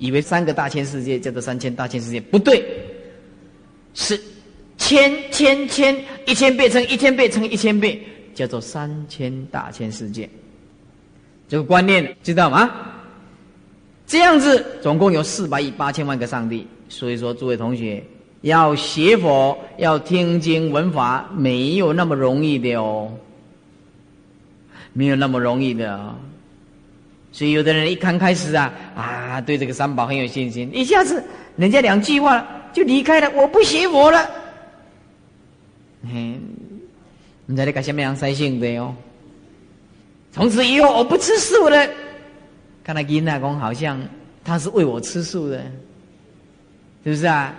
[0.00, 2.64] 以为三个大千世界叫做三千大千世界，不对，
[3.94, 4.20] 是
[4.78, 5.96] 千千千
[6.26, 8.02] 一千倍乘一千倍乘一千倍，
[8.34, 10.28] 叫做三千大千世界。
[11.48, 12.70] 这个观念知道吗？
[14.06, 18.02] 这样子总共有四百亿八千万个上帝，所以说诸位同学
[18.40, 23.12] 要学佛要听经闻法，没有那么容易的哦，
[24.94, 26.16] 没有那么容易的啊。
[27.32, 31.22] 所以有的人一刚开始啊啊，对这个三宝很有信心，一下子
[31.56, 34.28] 人家两句话就离开了，我不学佛了。
[36.02, 36.40] 嗯，
[37.46, 38.94] 你在那个下面样塞性的哦。
[40.32, 41.88] 从此以后我不吃素了。
[42.82, 44.00] 看来金大公好像
[44.44, 45.58] 他是为我吃素的，
[47.04, 47.54] 是不是啊？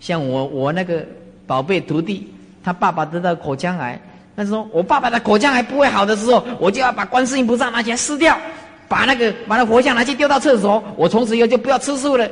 [0.00, 1.04] 像我我那个
[1.46, 2.32] 宝贝徒弟，
[2.62, 4.00] 他爸爸得到口腔癌。
[4.38, 8.38] 他说：“我爸爸的口腔还不会好的时候，我就要把观世音菩萨拿起来撕掉，
[8.86, 10.80] 把那个把那佛像拿去丢到厕所。
[10.96, 12.30] 我从此以后就不要吃素了。”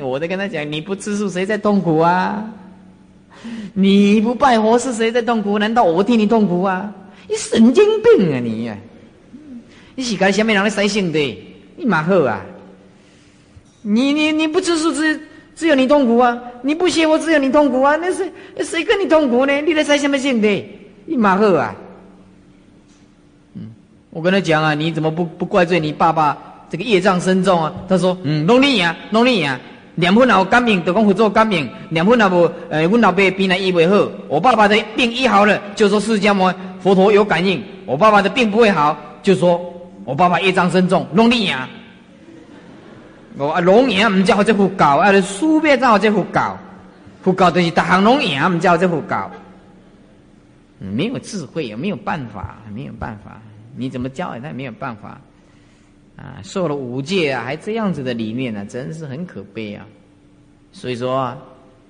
[0.00, 2.42] 我在跟他讲：“你不吃素，谁在痛苦啊？
[3.74, 5.58] 你不拜佛，是谁在痛苦？
[5.58, 6.90] 难道我替你痛苦啊？
[7.28, 8.72] 你神经病啊你！
[9.94, 11.18] 你是该下面人来塞性的，
[11.76, 12.40] 你蛮好啊！
[13.82, 15.20] 你你你不吃素只。”
[15.58, 16.40] 只有你痛苦啊！
[16.62, 17.96] 你不写我，只有你痛苦啊！
[17.96, 18.30] 那是
[18.62, 19.60] 谁跟你痛苦呢？
[19.62, 20.64] 你在猜什么性的？
[21.08, 21.74] 你马赫啊！
[23.54, 23.70] 嗯，
[24.10, 26.36] 我跟他讲啊，你怎么不不怪罪你爸爸
[26.68, 27.72] 这个业障深重啊？
[27.88, 29.58] 他说：嗯，弄你呀，弄你呀！
[29.94, 34.06] 两分老肝病，都讲会做肝病；两分老不，呃，我老爸病来医不好。
[34.28, 39.58] 我爸爸的病医好了，就说释迦牟佛陀有感应；我爸爸的病不会好，就说
[40.04, 41.66] 我爸爸业障深重，弄你呀！
[43.38, 46.56] 我啊，龙赢唔叫这副教，啊，书面才有这副教，
[47.22, 49.28] 副教就是大行龙赢唔叫这副教，
[50.78, 53.40] 没有智慧，也没有办法，没有办法，
[53.76, 55.20] 你怎么教他也没有办法，
[56.16, 59.86] 啊，受了五戒啊，还这样子的理念呢，真是很可悲啊。
[60.72, 61.36] 所以说，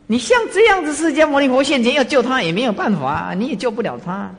[0.06, 4.30] 你像这样子，释迦牟尼佛现前要救他也没有办法，你也救不了他，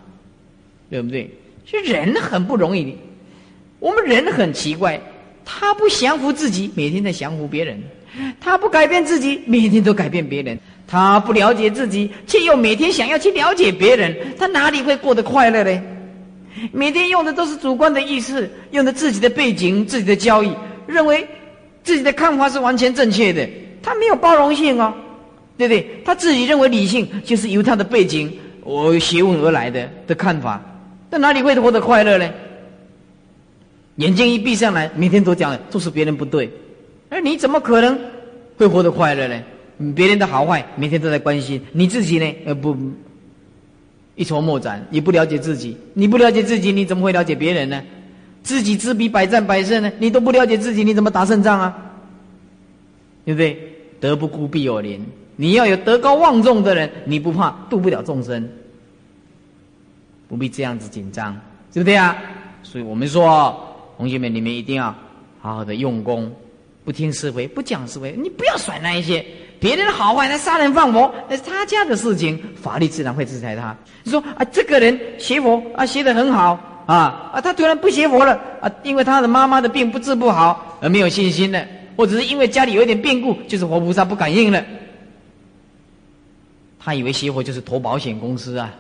[0.90, 1.30] 对不对？
[1.66, 2.98] 其实人很不容易的，
[3.80, 5.00] 我们人很奇怪。
[5.52, 7.78] 他不降服自己，每天在降服别人；
[8.40, 10.56] 他不改变自己，每天都改变别人；
[10.90, 15.82] 他不了解自己，却又每天想要去了解别人，他哪里会过得快乐呢？
[16.72, 20.52] 每天用的都是主观的意识，用的自己的背景、自己的交易，
[20.88, 21.26] 认为
[21.84, 23.48] 自己的看法是完全正确的，
[23.84, 24.92] 他没有包容性哦，
[25.60, 26.02] 对不对？
[26.04, 30.60] 他自己认为理性就是由他的背景、我学问而来的的看法，
[31.12, 32.28] 那哪里会活得快乐呢？
[33.98, 36.50] 眼睛一闭上来，每天都讲都是别人不对，
[37.10, 37.96] 而你怎么可能
[38.58, 39.40] 会活得快乐呢？
[39.96, 42.36] 别人的好坏每天都在关心，你自己呢？
[42.46, 42.76] 呃不，
[44.16, 45.78] 一筹莫展，也不了解自己。
[45.94, 47.82] 你不了解自己，你怎么会了解别人呢？
[48.44, 49.92] 知己知彼，百战百胜呢？
[50.00, 51.94] 你都不了解自己，你怎么打胜仗啊？
[53.26, 53.58] 对不对？
[54.00, 55.06] 德不孤，必有邻。
[55.36, 58.50] 你要有德高望重的人，你不怕渡不了众生，
[60.28, 61.40] 不必这样子紧张，
[61.74, 62.18] 对不对啊？
[62.64, 63.66] 所以我们说。
[63.98, 64.96] 同学们，你们一定要
[65.42, 66.34] 好好的用功，
[66.86, 68.16] 不听是非，不讲是非。
[68.18, 69.26] 你不要甩那一些
[69.60, 73.76] 别人的好坏，他杀人放火，那是他家的事情，法律自然会制裁他。
[74.04, 81.66] 你说啊，这个人学佛啊，学的很好啊啊，他突然不学佛了啊，因为他的妈妈的病不治不好而没有信心了，
[81.98, 84.64] 或者是因为家里有一点变故，就是活菩萨不感应了。
[86.80, 88.74] 他以为学佛就是投保险公司啊，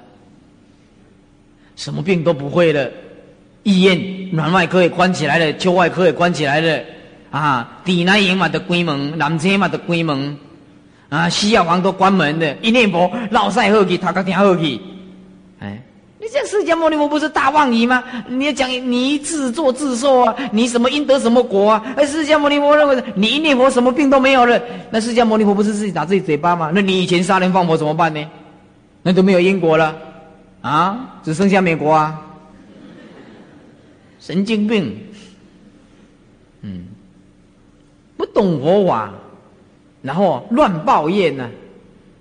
[1.75, 2.89] 什么病都不会了。
[3.63, 6.81] 医院软外科也关起来了，秋外科也关起来了，
[7.29, 10.37] 啊，底那营嘛的关门，南车嘛的关门，
[11.09, 14.79] 啊，西药房都关门的，一念佛老晒后去，他个听后去，
[15.59, 15.81] 哎，
[16.19, 18.03] 你这释迦牟尼佛不是大妄语吗？
[18.27, 21.83] 你要讲你自作自受啊，你什么因得什么果啊？
[21.97, 26.71] 哎，释迦牟尼佛认为你一念佛什么病都没有了，那释迦牟尼佛不是自己打自己嘴巴吗？
[26.73, 28.23] 那你以前杀人放火怎么办呢？
[29.01, 29.95] 那都没有因果了，
[30.61, 32.21] 啊，只剩下美国啊。
[34.19, 34.95] 神经病，
[36.61, 36.85] 嗯，
[38.17, 39.11] 不懂佛法，
[40.01, 41.49] 然后乱抱怨呢，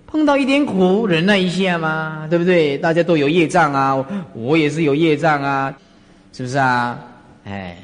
[0.07, 2.76] 碰到一点苦忍耐一下嘛，对不对？
[2.79, 5.74] 大家都有业障啊，我也是有业障啊，
[6.33, 6.99] 是不是啊？
[7.45, 7.76] 哎，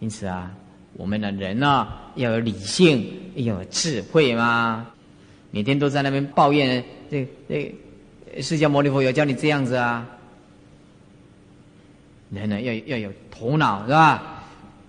[0.00, 0.50] 因此啊，
[0.94, 4.86] 我们的人呢要有理性，要有智慧嘛。
[5.50, 7.74] 每天都在那边抱怨，这这
[8.40, 10.06] 释迦牟尼佛有教你这样子啊？
[12.30, 13.10] 人呢要要有。
[13.34, 14.22] 头脑是吧？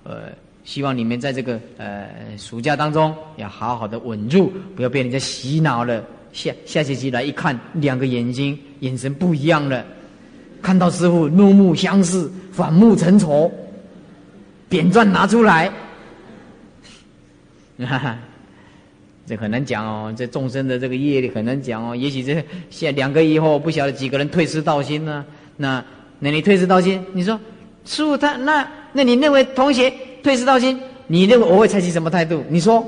[0.03, 0.29] 呃，
[0.63, 6.03] 希望你们在这个呃暑假当中要好好的稳住，不要被人家洗脑了。
[6.31, 9.85] 下下学期来一看，两个眼睛眼神不一样了，
[10.63, 13.51] 看到师傅怒目相视，反目成仇，
[14.67, 15.71] 扁钻拿出来，
[17.79, 18.17] 哈哈，
[19.27, 20.11] 这很难讲哦。
[20.17, 21.95] 这众生的这个业力很难讲哦。
[21.95, 25.23] 也许这下两个以后，不晓得几个人退失道心呢？
[25.55, 25.85] 那
[26.17, 27.39] 那你退失道心，你说？
[27.85, 29.93] 师傅，他那那你认为同学
[30.23, 32.43] 退失道心，你认为我会采取什么态度？
[32.49, 32.85] 你说，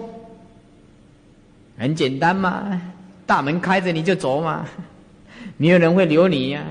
[1.77, 2.81] 很简单嘛，
[3.25, 4.65] 大门开着你就走嘛，
[5.57, 6.63] 没有人会留你呀。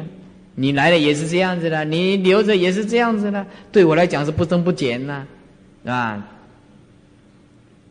[0.57, 5.27] 你来了也是这样子的，你留着也是这样子的，对我来讲是不增不减呐，
[5.85, 6.27] 啊。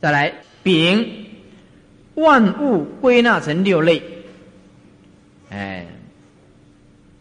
[0.01, 1.26] 再来，丙，
[2.15, 4.01] 万物归纳成六类，
[5.49, 5.86] 哎，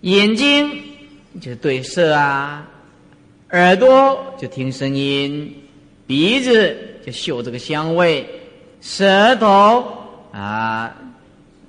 [0.00, 0.70] 眼睛
[1.40, 2.68] 就是对色啊，
[3.52, 5.54] 耳朵就听声音，
[6.06, 6.74] 鼻子
[7.04, 8.26] 就嗅这个香味，
[8.80, 9.84] 舌头
[10.32, 10.94] 啊，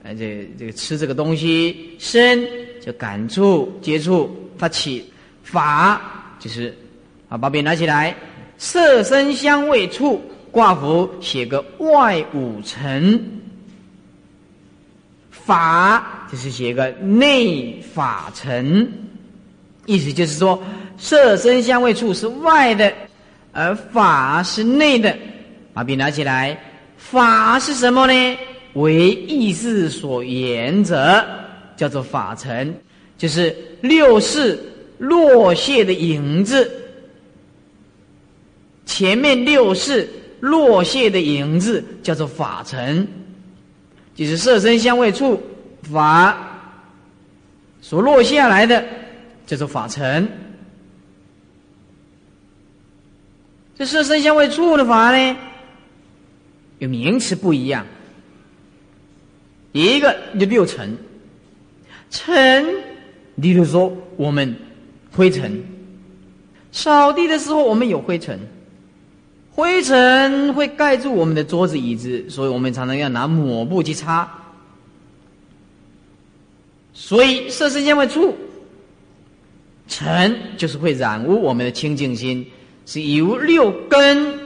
[0.02, 2.48] 哎这这个吃这个东西，身
[2.82, 5.04] 就感触接触发起，
[5.44, 6.02] 法
[6.40, 6.74] 就是
[7.28, 8.16] 啊把笔拿起来，
[8.58, 10.22] 色声香味触。
[10.52, 13.20] 挂符写个外五层，
[15.32, 18.88] 法就是写个内法层，
[19.86, 20.62] 意思就是说，
[20.98, 22.92] 色身香味触是外的，
[23.52, 25.16] 而法是内的。
[25.74, 26.58] 把笔拿起来，
[26.98, 28.38] 法是什么呢？
[28.74, 31.26] 为意识所言者，
[31.76, 32.74] 叫做法尘，
[33.18, 34.60] 就是六世
[34.98, 36.72] 落谢的影子，
[38.86, 40.10] 前面六世。
[40.40, 43.08] 落谢的影子叫做法尘，
[44.14, 45.42] 就是色身香味触
[45.84, 46.38] 法
[47.80, 48.84] 所落下来的
[49.46, 50.28] 叫做法尘。
[53.76, 55.38] 这色身香味触的法呢，
[56.80, 57.86] 有名词不一样。
[59.72, 60.96] 一个就六尘，
[62.12, 62.66] 尘，
[63.36, 64.56] 例如说我们
[65.12, 65.64] 灰尘，
[66.72, 68.40] 扫地的时候我们有灰尘。
[69.56, 74.32] 灰尘会盖住我们的桌子椅子，所以我们常常要拿抹布去擦。
[76.94, 78.36] 所以色身香味触，
[79.88, 82.46] 尘就是会染污我们的清净心，
[82.86, 84.40] 是由六根。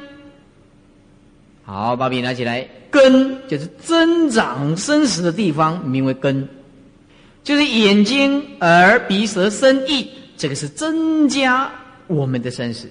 [1.63, 6.47] 好，把笔拿起来，根就是增长生死的地方，名为根，
[7.43, 11.69] 就是眼睛、耳、鼻、舌、身、意，这个是增加
[12.07, 12.88] 我们的生死。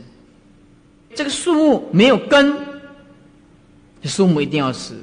[1.14, 2.55] 这个树木没有根，
[4.03, 4.94] 树木一定要死。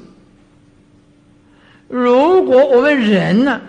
[1.88, 3.60] 如果我们人呢，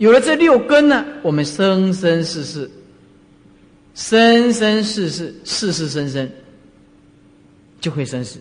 [0.00, 2.70] 有了这六根呢，我们生生世世、
[3.94, 6.26] 生生世世、世世生生，
[7.82, 8.40] 就会生死。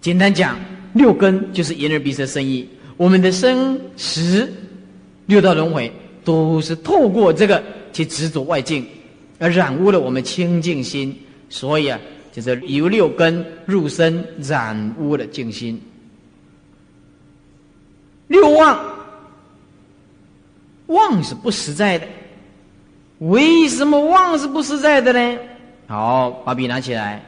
[0.00, 0.58] 简单讲，
[0.94, 4.50] 六根就是眼耳鼻舌身意，我们的生死
[5.26, 5.92] 六道轮回
[6.24, 8.86] 都是透过这个去执着外境。
[9.38, 11.14] 而染污了我们清净心，
[11.50, 12.00] 所以啊，
[12.32, 15.78] 就是由六根入身，染污了净心。
[18.28, 18.97] 六妄，
[20.88, 22.06] 妄是不实在的。
[23.20, 25.38] 为什么妄是不实在的呢？
[25.86, 27.24] 好，把笔拿起来，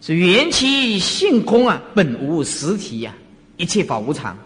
[0.00, 3.14] 是缘起性空啊，本无实体呀，
[3.56, 4.36] 一切法无常。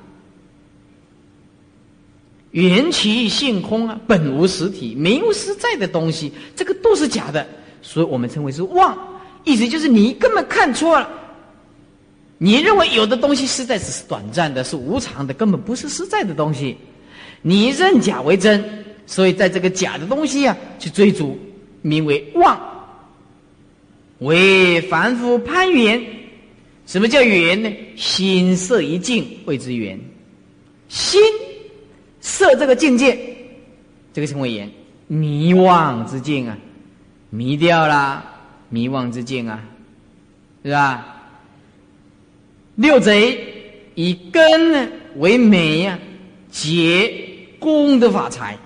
[2.51, 7.47] 缘起性空啊，本无实体，没有实在的东西，这个都是假的，
[7.81, 8.97] 所以我们称为是妄。
[9.45, 11.09] 意思就是你根本看错了，
[12.39, 16.77] 你认为有的东西实在只是短暂的，是无常的，根本不是实在的东西。
[17.43, 21.39] 你认假为真，所以在这个假的东西啊去追逐，
[21.83, 22.61] 名为妄，
[24.19, 26.03] 为凡夫攀缘。
[26.87, 27.71] 什么叫缘呢？
[27.97, 29.99] 心色一境谓之缘，
[30.89, 31.21] 心。
[32.21, 33.17] 色这个境界，
[34.13, 34.69] 这个称为言
[35.07, 36.59] 迷妄之境啊，
[37.31, 38.23] 迷掉了
[38.69, 39.63] 迷妄之境啊，
[40.63, 41.23] 是吧？
[42.75, 43.39] 六贼
[43.95, 45.99] 以根呢为媒呀，
[46.51, 47.28] 结
[47.59, 48.57] 功德法财，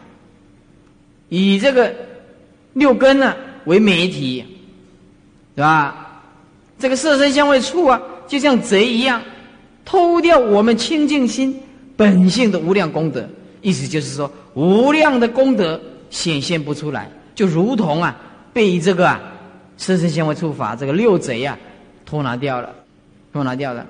[1.28, 1.94] 以这个
[2.74, 4.44] 六根呢为媒体，
[5.54, 6.22] 是吧？
[6.78, 9.22] 这个色身香味触啊，就像贼一样，
[9.84, 11.60] 偷掉我们清净心
[11.96, 13.28] 本性的无量功德。
[13.60, 18.16] 意思就是说，无量的功德显现不出来，就如同啊，
[18.52, 19.20] 被这个啊，
[19.76, 21.56] 色身香味触法这个六贼啊，
[22.04, 22.74] 偷拿掉了，
[23.32, 23.86] 偷拿掉了。